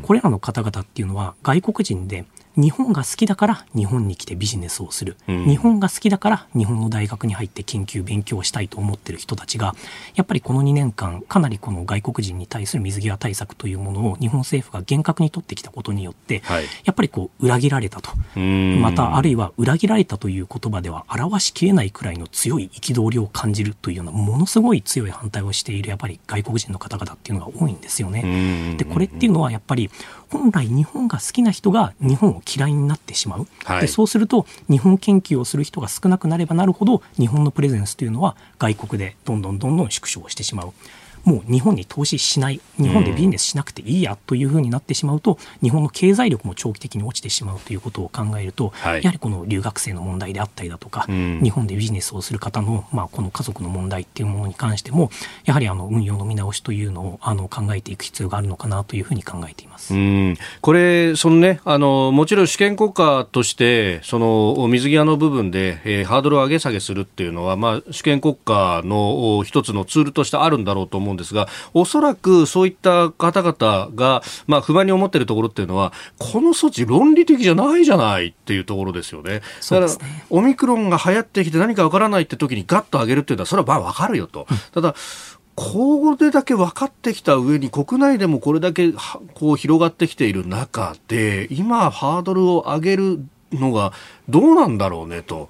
[0.03, 2.25] これらの方々っていうのは外国人で
[2.59, 9.77] 日本が好きだから日本に来てビジネスをする、うん、日本が好きだから日本の大学に入って研究勉強したいと思ってる人たちが
[10.17, 18.11] やっぱりこの2年間かなりこの外国人に対する水際対策というものを日本政府が厳格に取ってきたことによって、はい、やっぱりこう裏切られたと。
[18.37, 28.75] またあるいは裏切られたという言葉では表しきれないくらいの強い憤りを感じるというようなものすごい強い反対をしているやっぱり外国人の方々っていうのが多いんですよね。
[28.77, 29.91] でこれっていうのはやっぱり
[30.31, 40.73] 本来日本が好きな人が日本を嫌いになってしまう、はい、でそうすると日本研究をする人が少なくなればなるほど日本のプレゼンスというのは外国でどんどんどんどん縮小してしまう。
[41.29, 55.11] もう日本に投資しない、日本でビジネスしなくていいやというふうになってしまうと、日本の経済力も長期的に落ちてしまうということを考えると、はい、やはりこの留学生の問題であったりだとか、日本でビジネスをする方の、まあ、この家族の問題っていうものに関しても、
[55.45, 59.93] やはりあの運用の見直しというのをあの考えていく必要があるのかなというふうに考えています。
[60.63, 79.43] これ、そのねあの、もちろん主権国家として、その水際の部分で、えー、ハードルを上げ下げするっていうのは、まあ、主権国家の一つのツールとしてあるんだろうと思うんですが、おそらくそういった方々が、まあ、不満に思っているところっていうのは、この措置論理的じゃないじゃないっていうところですよね。
[79.71, 79.93] だから、
[80.31, 84.47] オミクロンが流行ってきて何かわからないって時にガッと上げるっていうのは、それはまあわかるよと。
[84.73, 84.95] ただ、
[85.61, 88.93] これだけ分かってきた上に国内でもこれだけ
[89.35, 93.93] こう広がってきている中で今ハードルを上げるのが
[94.29, 95.49] どうなんだろうねと。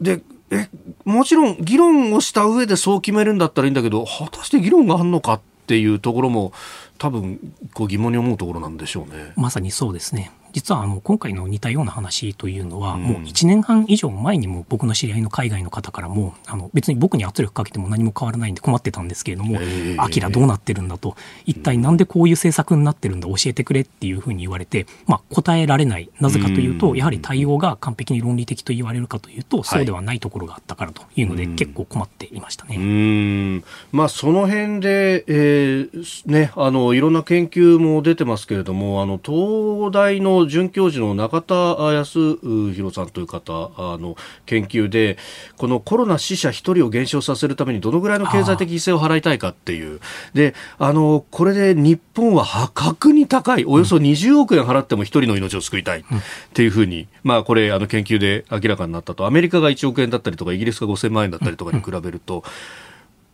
[0.00, 0.68] でえ、
[1.04, 6.52] もちろん議論をした上でそう決めるんだったらいいんだけど、果たして議論があるのかっていうところも、
[6.98, 7.38] 多分
[7.72, 9.32] こう疑問に思うところなんでしょうね。
[9.36, 10.30] まさにそうですね。
[10.52, 19.58] 実はあの今回の似たような話というのは、もう1年半以上前にも僕の知り合いの海外の方からもあの別に僕に圧力かけても何も変わらないんで困ってたんですけれども、
[19.98, 26.10] あきらどうなってるんだと一体なんでこういう政策になってるんだ教えてくれっていうふうに言われて、まあ、答えられない。
[26.20, 32.76] なぜかというとやはり対応が完璧に論理的と言われるかというとそうではないところがあったからというので、結構困っていましたね。
[32.76, 33.64] うん。
[33.92, 41.54] まあ、その辺で、えーね、あのいろんな研究も出てますけれどもあの東大の准教授の中田
[41.92, 42.36] 康
[42.72, 45.18] 弘さんという方あの研究で
[45.56, 50.00] このコロナ死者1人を減少させるためにどのぐらいの経済的犠牲を払いたいかっていう。
[50.34, 56.04] であのこれで日本は破格に高いおよそ20億円払っても1人の命を救いたいっ
[56.52, 59.26] ていうふうに、まあ、これあの研究で明らかになったと。
[59.26, 62.44] アメリカが1億円だったりとかイギリスが5000万円だったりとかに比べると。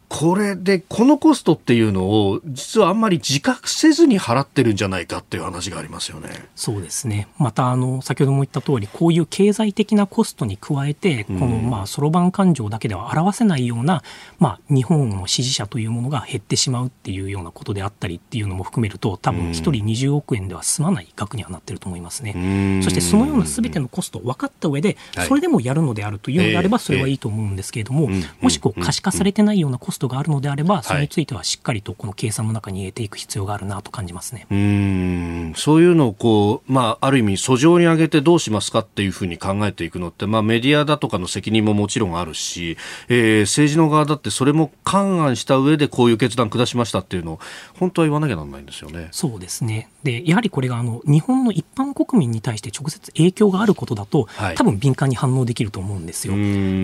[0.09, 6.31] これで、このコストっていうのを、実はあんまり自覚せずに払ってるんじゃないかっていう話がありますよね。
[6.57, 7.29] そうですね。
[7.39, 14.03] また、あの、先ほども言った通り、こういう経済的なコストに加えて、この、まあ、そろばん勘定だけでは表せないような、
[14.39, 22.81] まあ、日本の支持者というものが減ってしまうっていうようなことであったりっていうのも含めると、多分、1人20億円では済まない額にはなってると思いますね。
[22.83, 24.97] そして、そのような全てのコストを分かった上で、
[25.29, 28.09] それでもやるのであるというのであれば、それはいいと思うんですけれども、
[28.41, 34.47] もしこう、可視化されてないようなコスストがあるのであれば、それについてはしっかりとこの計算の中に入れていく必要があるなと感じますね。
[34.51, 42.77] うんそういうのをこう、まあ、ある意味、訴状に上げてどうしますかっていうふうに考えていくのって、まあ、メディアだとかの責任ももちろんあるし、
[43.09, 47.41] えー、政治の側だってそれも勘案した上でこういう決断下しましたっていうのを、
[47.79, 49.09] 本当は言わなきゃならないんですよね。
[49.11, 49.89] そうですね。
[50.05, 56.35] で、やはりこれがあの日本の一般国民に対して直接影響があることだと、はい、多分敏感に反応できると思うんですよ。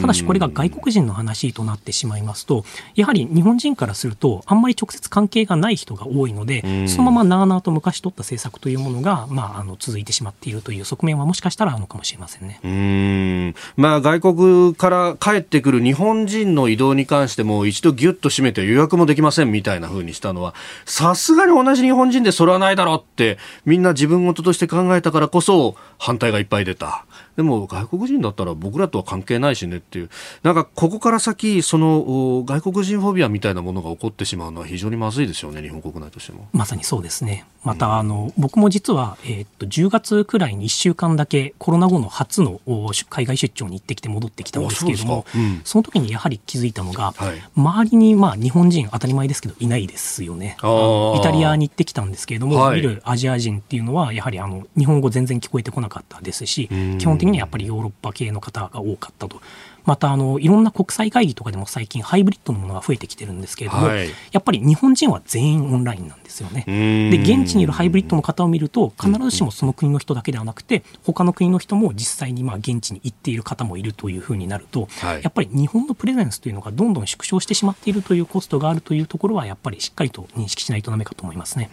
[0.00, 2.64] ただしこれが外国人の話となってしまいますと、
[3.04, 12.60] やはり日本人からすると、あんまり直接関係がない人が多いので、そのままなあなあと昔取った政策というものが、まあ、あの続いてしまっているという側面はもしかしたらあるのかもしれませんね。
[12.64, 20.54] うんまあ、外国から帰ってくる日本人の移動に関しても、一度ぎゅっと締めて予約もできませんみたいな風にしたのは、
[20.86, 23.36] さすがに同じ日本人でそれはないだろうって、
[23.66, 27.04] みんな自分事として考えたからこそ、反対がいっぱい出た。
[27.36, 30.10] でも外国人だったら僕らとは関係ないしねっていう、
[30.42, 36.48] なんかここから先、その外国人フォビアみたいなものが起こってしまうのは非常にまずいですよね、日本国内としても。
[36.52, 37.44] まさにそうですね。
[37.64, 42.60] また、あの、僕も実は、えー、っと、10月くらいに1週間だけコロナ後の初の
[43.08, 50.56] 海外出張に行ってきて戻ってきたんですけれども、そうん、その時にやはり気づいたのが、はい、周りにまあ日本人当たり前ですけどいないですよね。
[50.60, 56.68] イタリアに行ってきたんですけれども、はい、見るアジア人っていうのはやはりあの日本語全然聞こえてこなかったですし、
[56.98, 59.40] 基本的にやっぱりヨーロッパ系の方が多かったと。
[59.84, 66.64] またあのいろんな国際会議とかでも最近ハイブリッドのものが増えてきてるんですけれども、はい、やっぱり日本人は全員オンラインなんですよね。
[66.66, 81.68] で現地にいるハイブリッドの方を見ると必ずしもその国の人だけではなくて他の国の人も実際にまあ現地に行っている方もいるというふうになると、はい、やっぱり日本のプレゼンスというのがどんどん縮小してしまっているというコストがあるというところはやっぱりしっかりと認識しないとダメかと思いますね。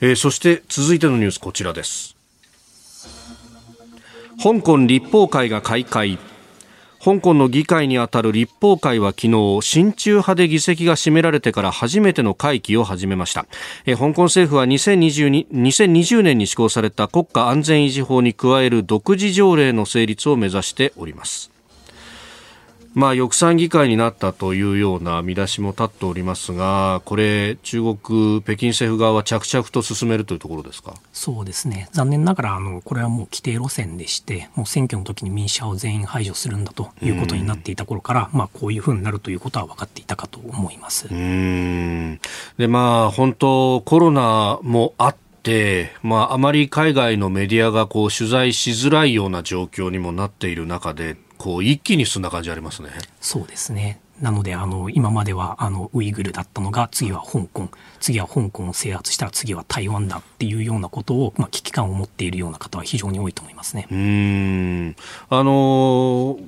[0.00, 2.11] えー、そして続いてのニュースこちらです。
[4.42, 6.18] 香港立法会が開会。
[7.00, 13.46] 香港の議会にあたる立法会は昨日親中派で議席が占められてから初めての会期を始めました。
[13.86, 21.51] え香港政府は2020 2020年に施行された国家安全維持法に加える独自条例の成立を目指しております。
[22.94, 30.94] まあ、抑散議会になったというような見出しも立っておりますが、これ、中国、北京政府側は着々と進めるというところですか？
[31.12, 41.08] そうですね、残念ながらあの、これはもう規定路線でして、もう選挙の時に民主派を全員排除するんだということになっていた頃から、まあ、こういうふうになるということは分かっていたかと思います。
[41.10, 42.20] うん。
[42.58, 52.90] で、まあ、本当、コロナもあって、まあ、あまり海外のメディアがこう取材しづらいような状況にもなっている中で、こう一気に進んだ感じありますね。
[53.20, 53.98] そうですね。
[54.20, 63.88] なので、あの、今までは、あの、ウイグルだったのが、次は香港、次は香港を制圧したら次は台湾だっていうようなことを、まあ、危機感を持っているような方は非常に多いと思いますね。
[63.90, 64.96] うん。
[65.30, 66.44] あのー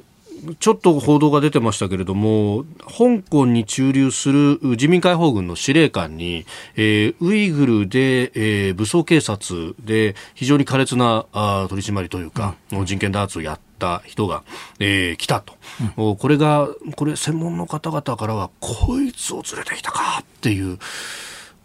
[0.58, 6.44] ちょっと報道が出てましたけれども、香港に駐留する自民解放軍の司令官に、
[6.76, 14.42] えー、ウイグルで、えー、武装警察で非常に苛烈なあ取り締まりというか、うん、人権弾圧をやった人が、
[14.78, 15.54] えー、来たと、
[15.98, 20.78] うん、これが、これ専門の方々からは、こいつを連れてきたかっていう、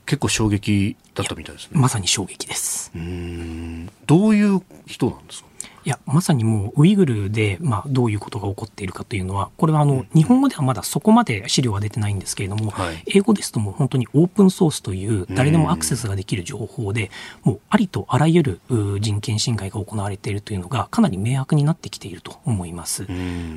[0.06, 1.80] 結構衝撃だったみたいですね。
[1.80, 2.92] まさに衝撃です。
[2.96, 3.90] うん。
[4.08, 5.49] どういう人なんですか？
[5.90, 17.10] いや、まさにもうウイグルで、まあ、どういうことが起こっているかというのは、これはあの、日本語ではまだそこまで資料は出てないんですけれども、はい、英語ですともう本当にオープンソースという誰でもアクセスができる情報で、
[17.42, 18.60] もうありとあらゆる
[19.00, 23.08] 人権侵害が行われているというのがかなり明白になってきていると思います。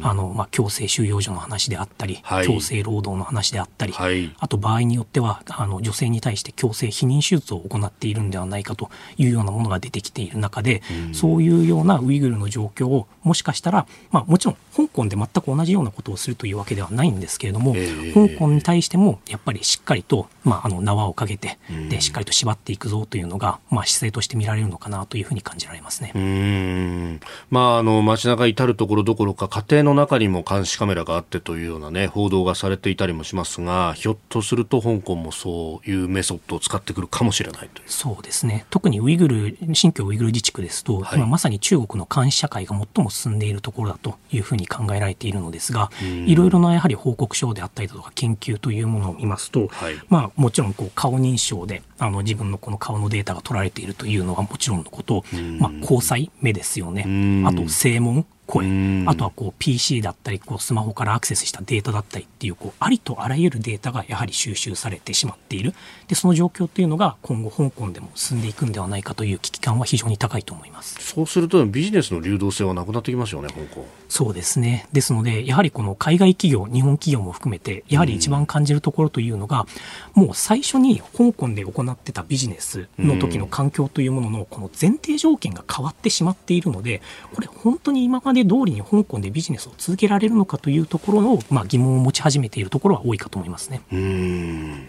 [0.00, 10.80] あの、まあ、強制収容所の話であったり、はい、強制労働の話であったり、はい、あと場合によっては、あの、女性に対して強制避妊手術を行っているんではないかというようなものが出てきている中で、
[11.12, 21.58] そういうようなウイグルグルの状況をもしかしたら、まあ、もちろん香港で全く同じようなことをするというわけではないんですけれども、えー、香港に対してもやっぱりしっかりと、まあ、あの縄をかけて、
[21.90, 45.90] でしっかりと縛っていくぞというのが、まあ、姿勢として見られるのかなというふうに感じられますねうんまあ、あの街中至るところどころか家庭の中にも監視カメラがあってというような、ね、報道がされていたりもしますがひょっとすると香港もそういうメソッドを使ってくるかもしれないとそうですね特にウイグル新疆ウイグル自治区ですと、はい、今まさに中国の監視社会が最も進んでいるところだというふうに考えられているのですが、
[46.26, 55.24] いろいろなやはり報告書であったりだとか研究というものを見ますと、はい、まあ、もちろんこう顔認証であの自分のこの顔のデータが取られているというのはもちろんのこと、
[55.58, 65.72] まあ、交際目ですよね、あと正門声、あとはこう PC だったりこうスマホからアクセスしたデータだったりっていうこうありとあらゆるデータがやはり収集されてしまっている。
[66.08, 70.96] でその状況っていうのが今後香港でも進んでいくんではないかという危機感は非常に高いと思います。
[71.00, 74.86] そうするとビジネスの流動性はなくなってきますよね香港そうですね。
[74.92, 79.66] ですのでやはりこの海外企業日本企業も含めてやはり一番感じるところというのが、
[80.14, 87.00] もう最初に香港で行ってたビジネスの時の環境というもののこの前提条件が変わってしまっているので
[87.34, 93.82] これ本当に今まで通りに香港でビジネスを続けられるのかというところの、まあ、疑問を持ち始めているところは多いかと思いますね。
[93.92, 94.88] うん。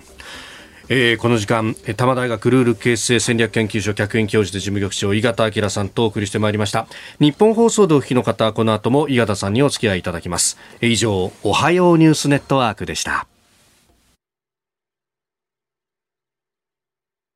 [0.89, 6.87] えー、この時間多摩大学ルール形成戦略研究所客員教授で事務局長井形明さんとお送りしてまいりました。
[7.19, 10.57] 日本放送でお聞きの方この後も井形さんにお付き合いいただきます。
[10.81, 13.32] 以上おはようニュースネットワークでした。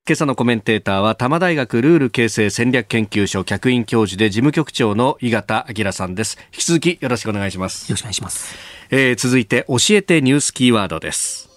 [0.08, 6.38] 今朝のコメンテーターは多摩大学ルール形成戦略研究所客員教授で事務局長の井形明さんです。
[6.53, 7.91] 引き続きよろしくお願いします。
[7.91, 8.55] よろしくお願いします、
[8.89, 11.49] えー、続いて教えてニュースキーワードです。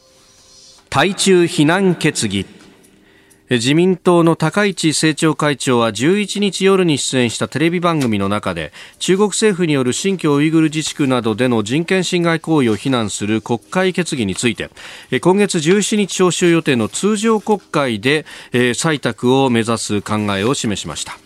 [0.88, 2.44] 対中非難決議
[3.50, 14.70] 自民党の高市政調会長は11日夜に出演したテレビ番組の中で中国政府による新疆ウイグル自治区などでの人権侵害行為を非難する国会決議について
[15.20, 21.18] 今月17日召集予定の通常国会で採択を目指す考えを示しました。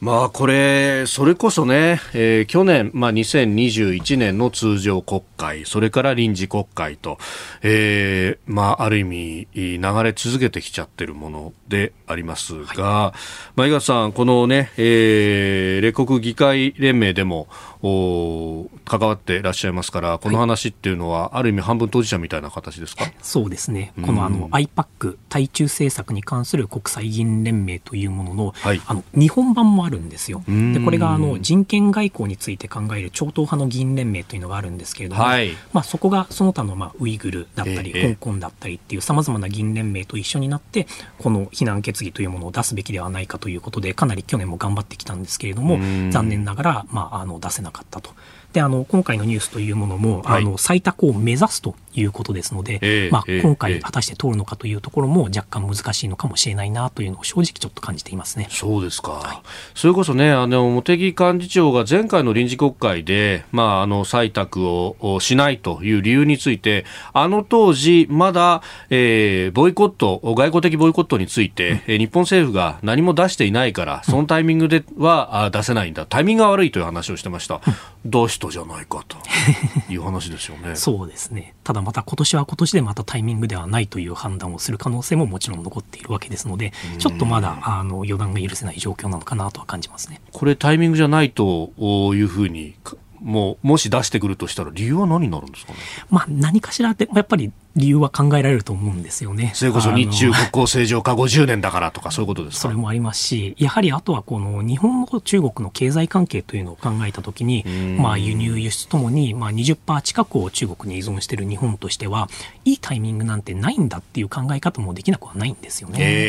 [0.00, 7.18] まあこれ、それこそね、えー、去年、まあ2021年の通常国会、それから臨時国会と、
[7.60, 13.18] えー、まあある意味、流れ続けてきちゃってるものでありますが、はい、
[13.56, 17.48] まあ井川さん、このね、えー、列国議会連盟でも、
[17.79, 23.04] お関わっていらっしゃいますから、この話っていうのは、ある意味半分当事者みたいな形ですか？
[23.22, 23.92] そうですね。
[24.04, 30.42] このあの IPAC、対中政策に関する国際議員連盟というものの、はい、あの日本版もあるんですよ。
[30.46, 40.86] で、これがあの人権外交について考える超党派の議員連盟というのがあるんですけれども、はい、まあそこがその他のまあウイグルだったり、香港だったりっていうさまざまな議員連盟と一緒になって、
[41.18, 45.78] この非難決議というものを出すべきではないかということで、かなり去年も頑張ってきたんですけれども、
[46.10, 48.10] 残念ながら、まあ、あの出せななかったと。
[48.52, 58.48] であの今回のニュースというものも、はい、あの採択を目指すということですので、えー、まあ、今回果たして通るのかというところも若干難しいのかもしれないなというのを正直ちょっと感じていますね。
[58.50, 59.12] そうですか。
[59.12, 59.38] はい、
[59.74, 77.60] それこそね、あの茂木幹事長が前回の臨時国会で、まあ、あの採択をしないという理由について、あの当時まだ、えー、ボイコット、外交的ボイコットについて、うん、日本政府が何も出していないから、そのタイミングでは出せないんだ、タイミングが悪いという話をしてました。
[78.04, 79.16] 出したじゃないかと
[79.92, 80.74] いう話ですよね。
[80.74, 81.54] そうですね。
[81.62, 90.20] ただまた今年は今年でまたタイミングではないという判断をする可能性ももちろん残っているわけですので、ちょっとまだあの予断が許せない状況なのかなとは感じますね。
[90.32, 92.74] これタイミングじゃないというふうに
[93.20, 95.78] もうもし出してくるとしたら理由は何になるんですかね？
[96.08, 99.52] まあ何かしらでやっぱり理由は考えられると思うんですよね。
[99.54, 102.60] それこそ日中国交正常化50年だからとかそういうことですか？
[102.62, 107.64] それもありますし、やはりあとはこの日本と中国の経済関係というのを考えたときに、
[107.98, 112.28] まあ輸入輸出ともにまあ20%近くを中国に依存している日本としては、
[112.64, 115.98] いいタイミングなんてないんだっていう考え方もできなくはないんですよね。
[116.00, 116.20] えー、えー、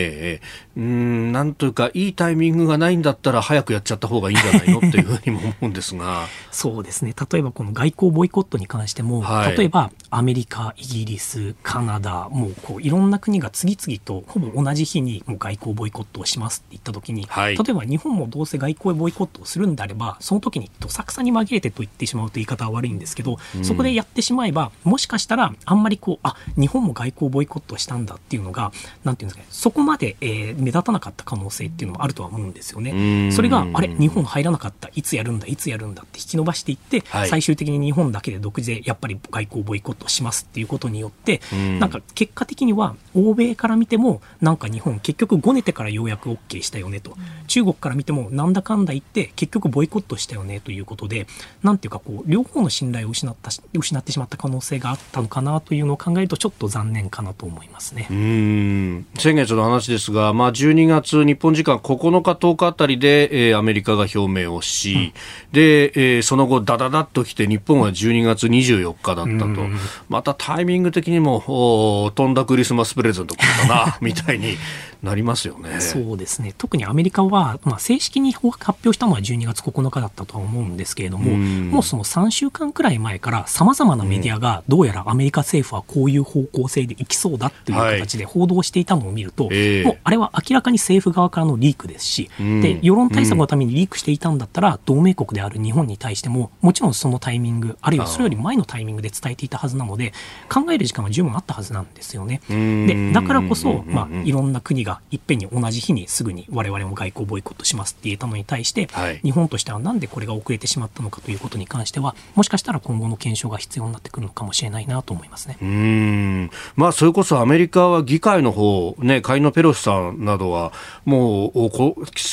[0.00, 6.26] えー、えー、うん、なんというか、いいタイミングがないんだったら早くやっちゃった方がいいんじゃないのっていうふうにも思うんですが。
[6.50, 7.14] そうですね。
[7.30, 28.72] 例えばこの外交ボイコットに関しても、はい、例えばアメリカ、イギリス、カナダ、もうこういろんな国が次々とほぼ同じ日にもう外交ボイコットをしますって言ったときに、はい、例えば日本もどうせ外交ボイコットをするんであれば、その時にどさくさに紛れてと言ってしまうと言い方は悪いんですけど、うん、そこでやってしまえば、もしかしたらあんまりこう、あ日本も外交ボイコットしたんだっていうのが、
[29.04, 33.30] なんていうんですかね、そこまで、えー、目立たなかった可能性っていうのもあるとは思うんですよね。
[33.32, 47.16] それが、あれ、日本入らなかった、いつやるんだ、いつやるんだって引き伸ばしていって、はい、最終的に日本だけで独自でやっぱり外交ボイコットしますっていうことによって、うん、なんか結果的には欧米から見てもなんか日本結局ごねてからようやく OK したよねと、うん、
[47.46, 51.26] 中国から見てもなんだかんだ言って結局ボイコットしたよねということで
[51.62, 58.06] なんていうかこう両方の信頼を失った失ってしまった可能性があったのかなというのを考えるとちょっと残念かなと思いますね。
[58.10, 59.06] うん。
[59.18, 65.12] 先月の話ですが、まあ、12月日本時間9日10日あたりで、えー、アメリカが表明をし、うん、
[65.52, 69.68] で、えー、その後だだだっと来て日本は12月24日だったと、
[70.08, 74.58] ままたタイミング的にも飛んだクリスマスプレゼントくれたなみたいに
[75.02, 75.80] なりますよね。
[75.80, 76.54] そうですね。
[76.56, 100.12] 特にアメリカは、まあ、正式に発表したのは12月9日だったとは思うんですけれども、もうその3週間くらい前からさまざまなメディアがどうやらアメリカ政府はこういう方向性でいきそうだっていう形で報道していたのを見ると、はい、もうあれは明らかに政府側からのリークですし、で世論対策のためにリークしていたんだったら、同盟国である日本に対しても、もちろんそのタイミング、あるいはそれより前のタイミングで伝えていたはずなので、
[100.52, 102.40] 考える時間は十分あったはずなんですよね。
[102.48, 115.58] でだからこそ、まあ、いろんな国がいっぺんに同じ日にすぐに我々も外交ボイコットしますって言えたのに対して、はい、日本としてはなんでこれが遅れてしまったのかということに関しては、もしかしたら今後の検証が必要になってくるのかもしれないなと思いますね。
[115.60, 120.72] うんまあ、それこそアメリカは議会の方ね、下院のペロシさんなどは、
[121.04, 121.70] もう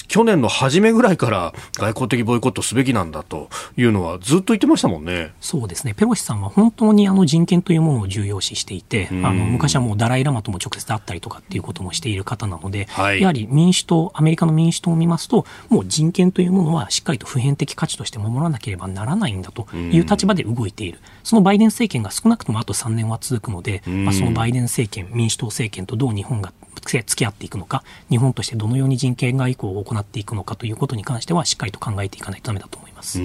[0.07, 5.33] 去年の初めぐらいから外交的ボイコットすべきなんだというのはずっと言ってましたもんね。
[5.41, 5.93] そうですね。
[5.93, 20.99] ペロシさんは本当にあの人権というものを重要視していて、あの昔はもうダライ・ラマとも直接会ったりとかっていうこともしている方なので、はい、やはり民主党、アメリカの民主党を見ますと、もう人権というものはしっかりと普遍的価値として守らなければならないんだという立場で動いている。
[21.23, 26.53] そのバイデン政権が少なくともあと3年は続くので、まあ、そのバイデン政権、民主党政権とどう日本が
[26.87, 33.19] 付き合っていくのか、日本としてどのように人権外交を行っていくのかということに関しては、しっかりと考えていかないとだめだと思います。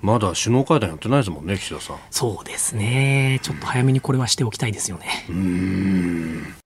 [0.00, 1.96] まだ首脳会談やってないですもんね、岸田さん。
[2.10, 3.40] そうですね。
[3.42, 5.26] ちょっと早めにこれはしておきたいですよね。
[5.28, 6.61] うん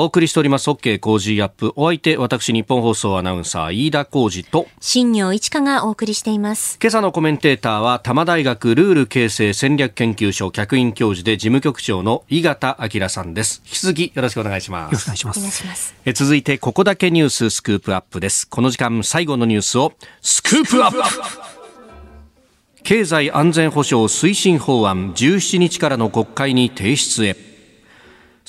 [0.00, 1.74] お送りしております OK 工事アップ。
[1.76, 6.78] お相手、私日本放送アナウンサー飯田浩二と新業一華がお送りしています。
[6.80, 13.60] 今朝のコメンテーターは多摩大学ルール形成戦略研究所客員教授で事務局長の井形明さんです。
[13.66, 14.92] 引き続きよろしくお願いします。
[14.92, 15.38] よろしくお願いします。
[15.38, 18.48] お願いしますえ続いてここだけニューススクープアップです。
[18.48, 19.92] この時間最後のニュースを
[20.22, 20.98] スクープアップ
[22.84, 27.49] 経済安全保障推進法案17日からの国会に提出へ。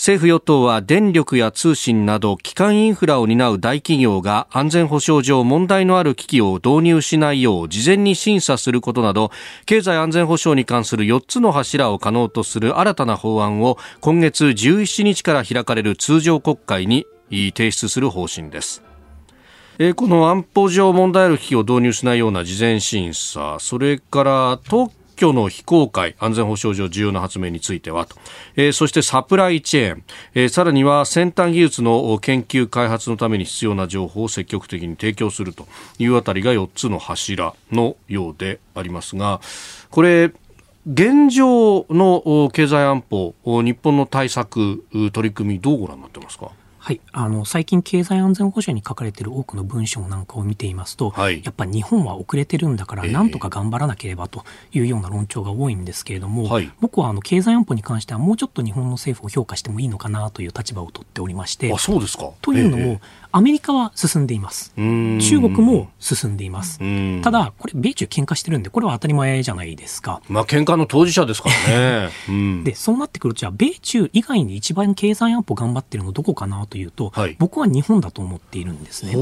[0.02, 9.30] 政府与党は電力や通信など基幹インフラを担う大企業が安全保障上問題のある機器を導入しないよう事前に審査することなど
[9.68, 18.82] 経済安全保障に関する4つの柱を可能とする新たな法案を今月17日から開かれる通常国会に提出する方針です。
[19.96, 28.16] この安保上問題ある機器を導入しないような事前審査、それから特居の非公開安全保障上重要な発明についてはと、
[28.56, 30.04] えー、そしてサプライチェーン、
[30.36, 35.68] えー、さらには先端技術の研究開発のために必要な情報を積極的に提供すると
[36.00, 39.42] いうあたりが4つの柱のようでありますが
[39.90, 40.32] これ
[40.88, 44.84] 現状の経済安保日本の対策
[45.14, 46.52] 取り組みどうご覧になってますか？
[46.84, 62.32] はい、あの最近、経済安全保障に書かれている多くの文章なんかを見ていますと、はい、やっぱり日本は遅れてるんだから、なんとか頑張らなければというような論調が多いんですけれども、はい、僕はあの経済安保に関しては、もうちょっと日本の政府を評価してもいいのかなという立場を取っておりまして、あそうですか。
[62.42, 63.00] というのも、
[63.32, 64.74] アメリカは進んでいます。
[64.76, 66.80] 中国も進んでいます。
[67.22, 70.22] ただ、これ、米中喧嘩してるんで、これは当たり前じゃないですか。
[70.28, 72.10] まあ、喧嘩の当事者ですからね。
[72.28, 79.14] うん、で、そうなってくると、じゃあ、米中以外に一番経済安保頑張ってるのどこかなというと、はい、僕は日本だと思っているんですね。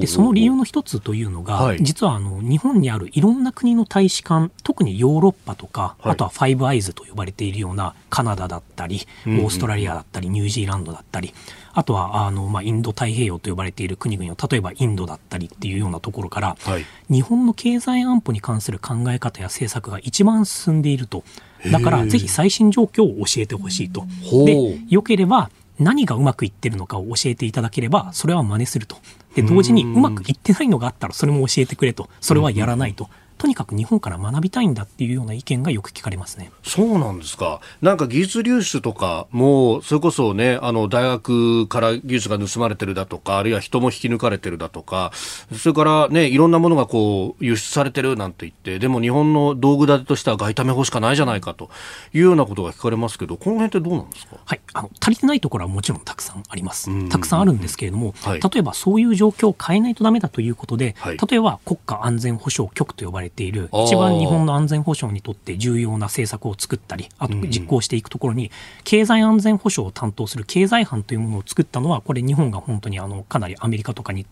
[0.00, 11.34] で、その理由の一つというのが、はい、実はあの、日本にあるいろんな国の大使館、特にヨーロッパとか、はい、あとはファイブアイズと呼ばれているようなカナダだったり、オーストラリアだったり、ニュージーランドだったり、
[11.76, 21.22] あとはあの、まあ、インド太平洋と呼ばれている国々を例えばインドだったりっていうようなところから、はい、日本の経済安保に関する考え方や政策が一番進んでいると
[21.70, 24.06] だからぜひ最新状況を教えてほしいと。
[24.46, 28.96] でよければ何がうまくいってるのかを教えていただければそれは真似すると。
[29.34, 33.10] で同時にうまくいってないのがあったらそれも教えてくれとそれはやらないと。
[33.38, 36.50] とにかく日本から学びたいんだっていうような意見がよく聞かれますね。
[36.62, 37.60] そうなんですか。
[37.82, 45.12] なんか技術流出とかも、それこそね、あの、大学から技術が盗まれてるだとか、あるいは人も引き抜かれてるだとか、
[45.54, 51.70] それからね、いろんなものがこう、輸出されてるなんて言って、でも日本の道具立てとしては外為法しかないじゃないかと
[52.14, 54.36] いうようなことが聞かれますけど、この辺ってどうなんですか？
[54.44, 54.60] はい。
[54.72, 57.08] あの、足りてないところはもちろんたくさんあります。
[57.08, 68.50] たくさんあるんですけれども、はい、例えばそういう状況を変えないとダメだということで、はい、例えば国家安全保障局と呼ばれている一番番日本の安全保障にとって重要な政策を作ったり、あと実行していくところに、
[68.84, 74.26] 経済安全保障を担当する経済班というものを作ったのは、これ日本が本当にあのかなりアメリカとかに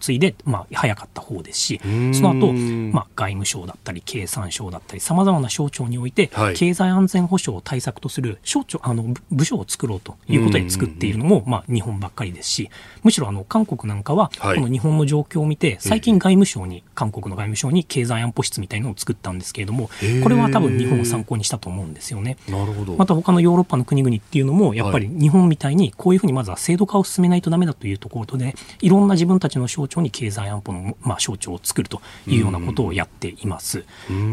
[0.00, 1.80] 次いで、まあ、早かった方ですし、
[2.12, 12.70] その後、まあ外務省だったり経産省だったり、さまざまな省庁において、経済安全保障を対策とする省庁あの部署を作ろうということで作っているのも、まあ、日本ばっかりですし、
[13.02, 19.90] むしろあの韓国なんかは、この日本の状況を見て、最近外務省に、韓国の外務省に経済安保保室みたいなのを作ったんですけれども、
[20.22, 22.36] これは多分日本を参考にしたと思うんですよね。
[22.48, 22.96] なるほど。
[22.96, 33.84] また他のヨーロッパの国々っていうのも、やっぱり日本みたいにこういうふうにまずは制度化を進めないとダメだというところで、いろんな自分たちの省庁に経済安保の、まあ、省庁を作るというようなことをやっています。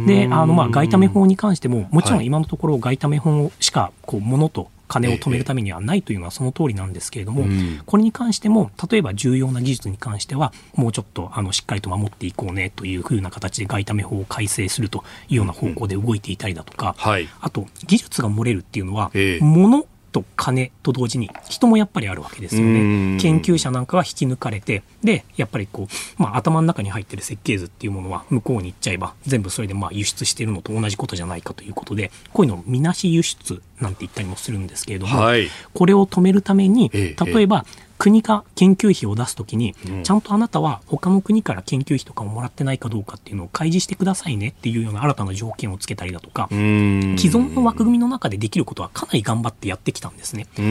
[0.05, 7.45] で、あの、まあ、外為法に関しても、もちろん今のところ外為法しか、こう、ものと金を止めるためにはないというのはその通りなんですけれども、
[7.85, 16.95] これに関しても、例えば重要な技術に関しては、もうちょっとあのしっかりと守っていこうねというふうな形で外為法を改正するというような方向で動いていたりだとか、
[17.41, 19.11] あと、技術が漏れるっていうのは、
[19.41, 23.19] ものと金と同時に人もやっぱりあるわけですよね。
[23.19, 37.65] 研究者なんかは引き抜かれて、で、やっぱりこう、まあ頭の中に入ってる設計図っていうものは向こうに行っちゃえば、全部それでまあ輸出してるのと同じことじゃないかということで、こういうのをみなし輸出なんて言ったりもするんですけれども、はい、これを止めるために、例えば、
[37.97, 50.47] 国が研究費を出すときに、ちゃんとあなたは他の国から研究費とかをもらってないかどうかっていうのを開示してくださいねっていうような新たな条件をつけたりだとか、既存の枠組みの中でできることはかなり頑張ってやってきたんですね。
[50.55, 50.63] で、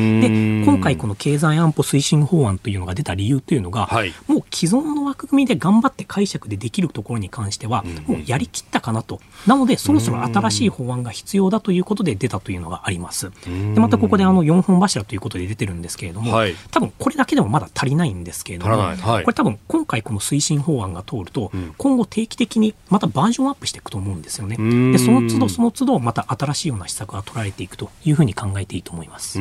[0.64, 9.20] 今回この経済安保推進法案というのが出た理由というのが、はい、もう既存の枠組みで頑張って解釈でできるところに関しては、もうやりきったかなと。
[9.46, 13.30] なので、そろそろ新しい法案が必要だということで出たというのがあります。
[13.74, 24.56] で、またここであの4本柱ということで出てるんですけれども、はい、多分これだけでもまだ足りないんですけれども、はい、これ多分今回この推進法案が通ると、うん、今後定期的にまたバージョンアップしていくと思うんですよね。
[24.92, 29.38] で、その都度その都度また新しいような施策が取られていくというふうに考えていいと思います。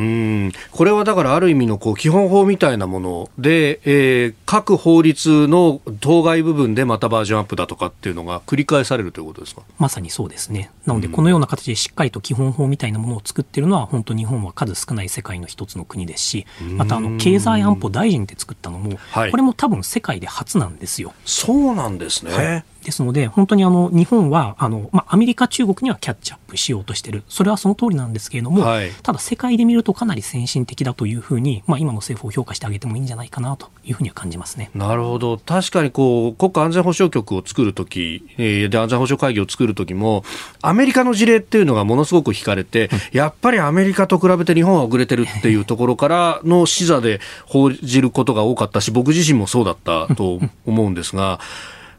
[0.71, 9.61] これはだからある意味のこう基本法みたいなもので、えー、各法律の当該部分でまたバージョンアップだとかっていうのが繰り返されるということですか？
[9.77, 10.71] まさにそうですね。
[10.85, 21.13] なので、このような形でしっかりと基本法みたいなものを作っているのは、本当日本は数少ない世界の一つの国ですし、またあの経済安保大臣って作ったのも、はい、これも多分世界で初なんですよ。
[21.25, 22.33] そうなんですね。
[22.33, 34.69] はいですので、本当にあの日本はあの、まあ、アメリカ、中国にはキャッチアップしようとしてる、それはその通りなんですけれども、はい、ただ世界で見るとかなり先進的だというふうに、まあ、今の政府を評価してあげてもいいんじゃないかなというふうには感じますね。
[34.75, 40.23] なるほど、確かにこう国家安全保障局を作るとき、えー、で安全保障会議を作るときも、
[40.61, 51.39] アメリカの事例っていうのがものすごく引かれて、やっぱりアメリカと比べて日本は遅れてるっていうところからの視座で報じることが多かったし、僕自身もそうだったと思うんですが。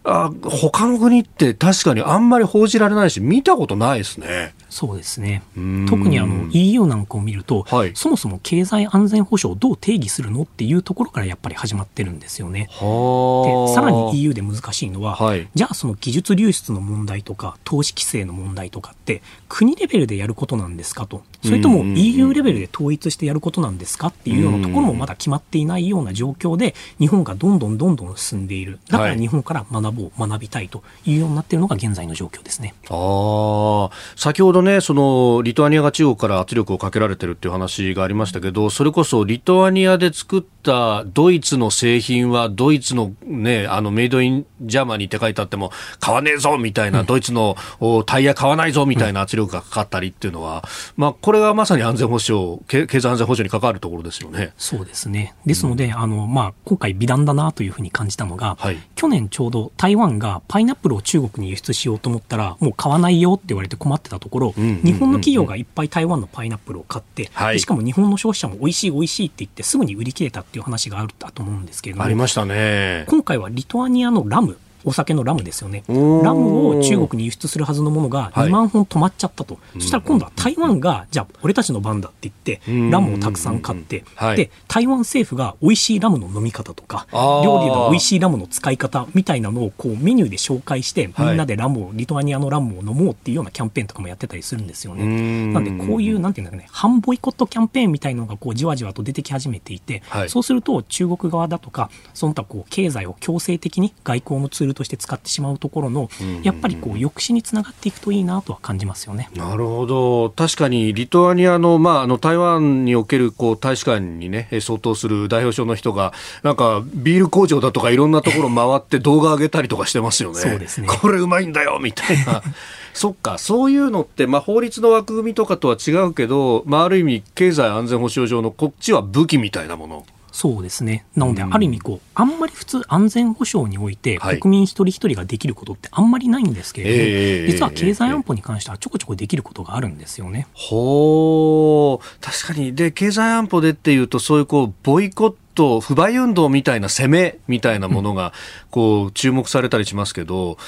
[0.08, 4.54] あ他の国って確かにあんまり報じられないし、見たことないですね。
[4.68, 5.42] そうですね。
[5.88, 12.68] 特にあの EU なんかを見ると、はい、そもそも経済安全保障をどう定義するのっていうところからやっぱり始まってるんですよね。
[12.68, 21.22] でさらに EU で難しいのは、はい、じゃあその技術流出の問題とか投資規制の問題とかって国レベルでやることなんですかと。
[21.42, 28.80] それとも EU レベルで統一してやることなんですかっていうようなところもまだ決まっていないような状況で日本がどんどんどんどん進んでいる。
[28.88, 32.74] だから日本から学ぼう学びたいというようになっているのが現在の状況ですね。
[32.90, 47.56] あ先ほどね、そのリトアニアが中国から圧力をかけられてるっていう話がありましたけど、それこそリトアニアで作ったドイツの製品はドイツのね、あの Made in Germany って書いてあっても買わねえぞみたいな、うん、ドイツの
[48.04, 50.64] タイヤ買わないぞみたいな圧力がかかったりっていうのは、
[50.96, 54.52] うん、まあこれがまさに安全保障、経済安全保障に関わるところですよね。
[54.56, 55.34] そうですね。
[55.46, 72.04] ですので、うん、あの、まあ今回美談だなというふうに感じたのが、はい、去年ちょうど台湾がパイナップルを中国に輸出しようと思ったら、もう買わないよって言われて困ってたところ、日本の企業がいっぱい台湾のパイナップルを買って、はい、しかも日本の消費者も美味しい美味しいって言ってすぐに売り切れたっていう話があったと思うんですけれども。
[72.04, 73.04] ありましたね。
[73.08, 74.58] 今回はリトアニアのラム。
[74.86, 75.82] お酒のラムですよね。
[75.88, 75.94] ラ
[76.32, 79.54] ムを中国に輸出するはずのものが2万本止まっちゃったと。
[79.54, 84.04] はい、そしたら今度は台湾が、じゃあ俺たちの番だって言って、ラムをたくさん買って、
[84.36, 95.52] で、台湾政府が美味しいラムの飲み方とか、料理の美味しいラムの使い方みたいなのをこうメニューで紹介して、みんなでラムを、リトアニアのラムを飲もうっていうようなキャンペーンとかもやってたりするんですよね。
[95.52, 106.08] なんでこういう、なんていうんだろうね、反ボイコットキャンペーンみたいなのがこうじわじわと出てき始めていて、はい、そうすると中国側だとか、その他こう経済を強制的に外交のツールとして使ってしまうところの、
[106.42, 109.28] やっぱりこう抑止につながっていくといいなとは感じますよね。
[109.34, 110.30] なるほど。
[110.30, 116.12] 確かにリトアニアの、まあ、あの台湾におけるこう大使館にね、相当する代表省の人が、
[116.42, 120.36] なんかビール工場だとかいろんなところ回って動画上げたりとかしてますよね。
[120.36, 120.88] そうですね。
[120.88, 122.42] これうまいんだよみたいな。
[122.92, 130.06] そっか、そういうのって、まあ、法律の枠組みとかとは違うけど、まあ、ある意味、経済安全保障上のこっちは武器みたいなもの。
[130.36, 131.06] そうですね。
[131.16, 140.46] なので、ある意味こう、あんまり普通安全保障において、国民一人一人ができることってあんまりないんですけれども、えー、実は経済安保に関してはちょこちょこできることがあるんですよね。
[140.52, 142.74] ほう、確かに。
[142.74, 148.34] で、経済安保でっていうと、そういうこう、ボイコット、不買運動みたいな攻めみたいなものが、
[148.70, 150.58] こう、注目されたりしますけど、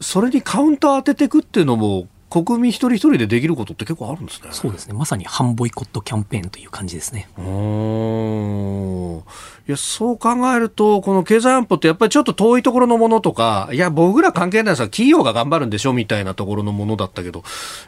[0.00, 4.48] それにカウンター当てていくっていうのも国民一人一人でできることって結構あるんですね。
[4.52, 4.94] そうですね。
[4.94, 7.28] まさに反ボイコットキャンペーンという感じですね。
[7.36, 7.42] い
[9.70, 17.42] や、そう考えると、この経済安保ってやっぱりちょっと遠いところのものとか、いや、僕ら関係ないです企業が頑張るんでしょみたいなところのものだったけど、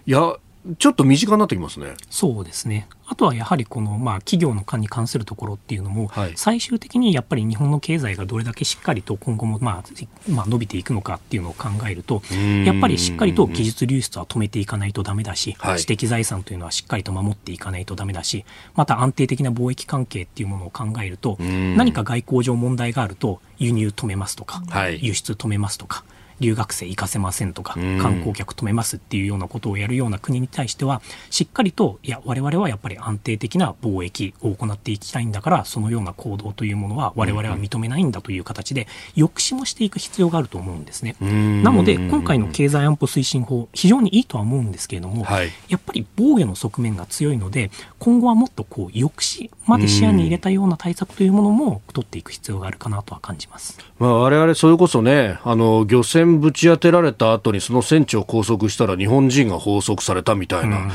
[0.07, 0.34] いや、
[0.78, 1.94] ちょっと身近になってきますね。
[2.08, 2.88] そうですね。
[3.06, 12.22] あとはやはりこの、まあ、企業の間に関するところっていうのも、はい、最終的にやっぱり日本の経済がどれだけしっかりと今後も、まあ、まあ、伸びていくのかっていうのを考えると、
[12.64, 18.44] やっぱりしっかりと技術流出は止めていかないとダメだし、はい、知的財産というのはしっかりと守っていかないとダメだし、
[18.74, 26.04] また安定的な貿易関係っていうものを考えると、何か外交上問題があると、輸入止めますとか、はい、輸出止めますとか、
[26.43, 41.16] 留学生行かせませんとか、観光客止めますっていうようなことをやるような国に対しては、しっかりと、いや、我々はやっぱり安定的な貿易を行っていきたいんだから、そのような行動というものは我々は認めないんだという形で、抑止もしていく必要があると思うんですね。
[41.62, 53.78] なので、今回の経済安保推進法、非常にいいとは思うんですけれども、はい、やっぱり防御の側面が強いので、今後はもっとこう抑止まで視野に入れたような対策というものも取っていく必要があるかなとは感じます。
[53.99, 60.91] まあ、我々それこそね、あの、漁船ぶち当てられた後にその船長を拘束したら日本人が拘束されたみたいな、うん、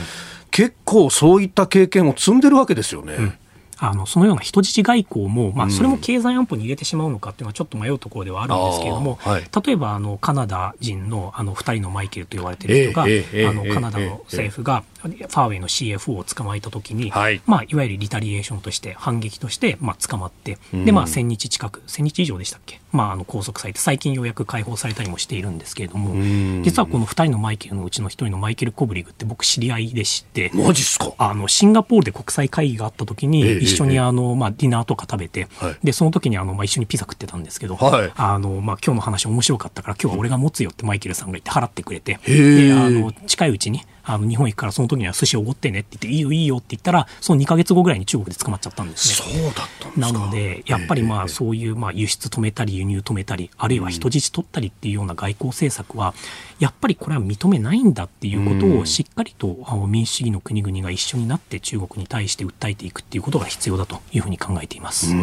[0.51, 3.15] 結構そういった経験を積んでるわけですよね。
[3.17, 3.33] うん。
[3.79, 26.15] あのそのような人質外交も、まあ、それも経済安保に入れてしまうのかっていうのはちょっと迷うところではあるんですけれども、はい、例えばあのカナダ人のあの2人のマイケルと言われている人が、えーえー、あのカナダの政府がファーウェイの CFO を捕まえたときに、はい、まあ、いわゆるリタリエーションとして、反撃として、まあ、捕まって、で、まあ、1000日近く、1000日以上でしたっけ、まあ、あの拘束されて、最近ようやく解放されたりもしているんですけれども、
[26.63, 31.13] 実はこの2人のマイケルのうちの1人のマイケル・コブリグって僕知り合いでして、マジっすか？
[31.17, 35.47] あのシンガポールで国際会議があったときに、一緒にあの、まあ、ディナーとか食べて、
[35.83, 49.41] で、その時にあの、まあ、一緒にピザ食ってたんですけど、はい、あの、まあ、今日の話面白かったから、今日は俺が持つよってマイケルさんが言って払ってくれて、で、あの、近いうちに、あの日本行くからその時には寿司おごってねって言っていいよいいよって言ったらその2か月後ぐらいに中国で捕まっちゃったんですね。
[49.41, 56.13] そうだったなのでやっぱりまあそういうまあ輸出止めたり輸入止めたりあるいは人質取ったりっていうような外交政策は
[56.59, 65.13] やっぱりこれは認めないんだっていうことをしっかりと民主主義の国々が一緒になって中国に対して訴えていくっていうことが必要だというふうに考えています。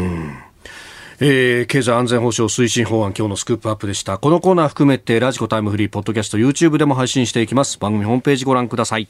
[1.20, 4.18] えー、経済安全保障推進法案今日のスクープアップでした。
[4.18, 7.78] このコーナー含めてラジコタイムフリーポッドキャスト YouTube でも配信していきます。
[7.78, 9.08] 番組ホームページご覧ください。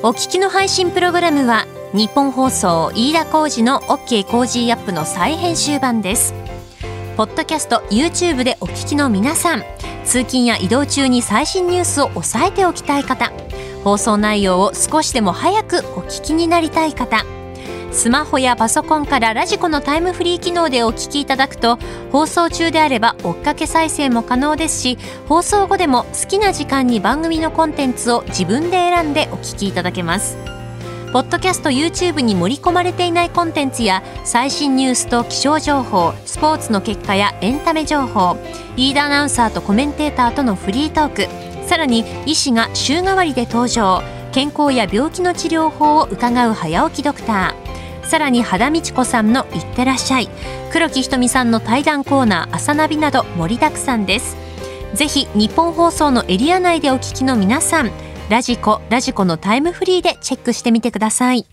[0.00, 6.34] お聞きの配信プログラムはニッポン放送飯田浩司の OK コージーアップの再編集版です。
[7.16, 9.64] ポッドキャスト YouTube でお聞きの皆さん。
[10.04, 13.32] 通勤や移動中に最新ニュースを押さえておきたい方。
[13.82, 17.24] 放送内容を少しでも早くお聞きになりたい方。
[17.90, 21.78] スマホやパソコンからラジコのタイムフリー機能でお聞きいただくと
[22.12, 30.36] 放送中であれば追っかけ再生も可能ですし放送後でも好きな時間に番組のコンテンツを自分で選んでお聞きいただけます。
[31.12, 38.36] ポッドキャスト YouTube に盛り込まれていないコンテンツや最新ニュースと気象情報スポーツの結果やエンタメ情報
[38.76, 44.17] リーダーアナウンサーとコメンテーターとのフリートークさらに医師が週替わりで登場。
[44.32, 48.06] 健康や病気の治療法を伺う早起きドクター。
[48.06, 50.30] さらに肌道子さんの「いってらっしゃい」
[50.72, 54.36] 黒木ひとみさんの対談コーナー「朝ナビ」など盛りだくさんです。
[54.94, 57.90] ぜひ日本放送のエリア内でお聞きの皆さん
[58.30, 61.46] ラジコラジコのタイムフリーでチェックしてみてください。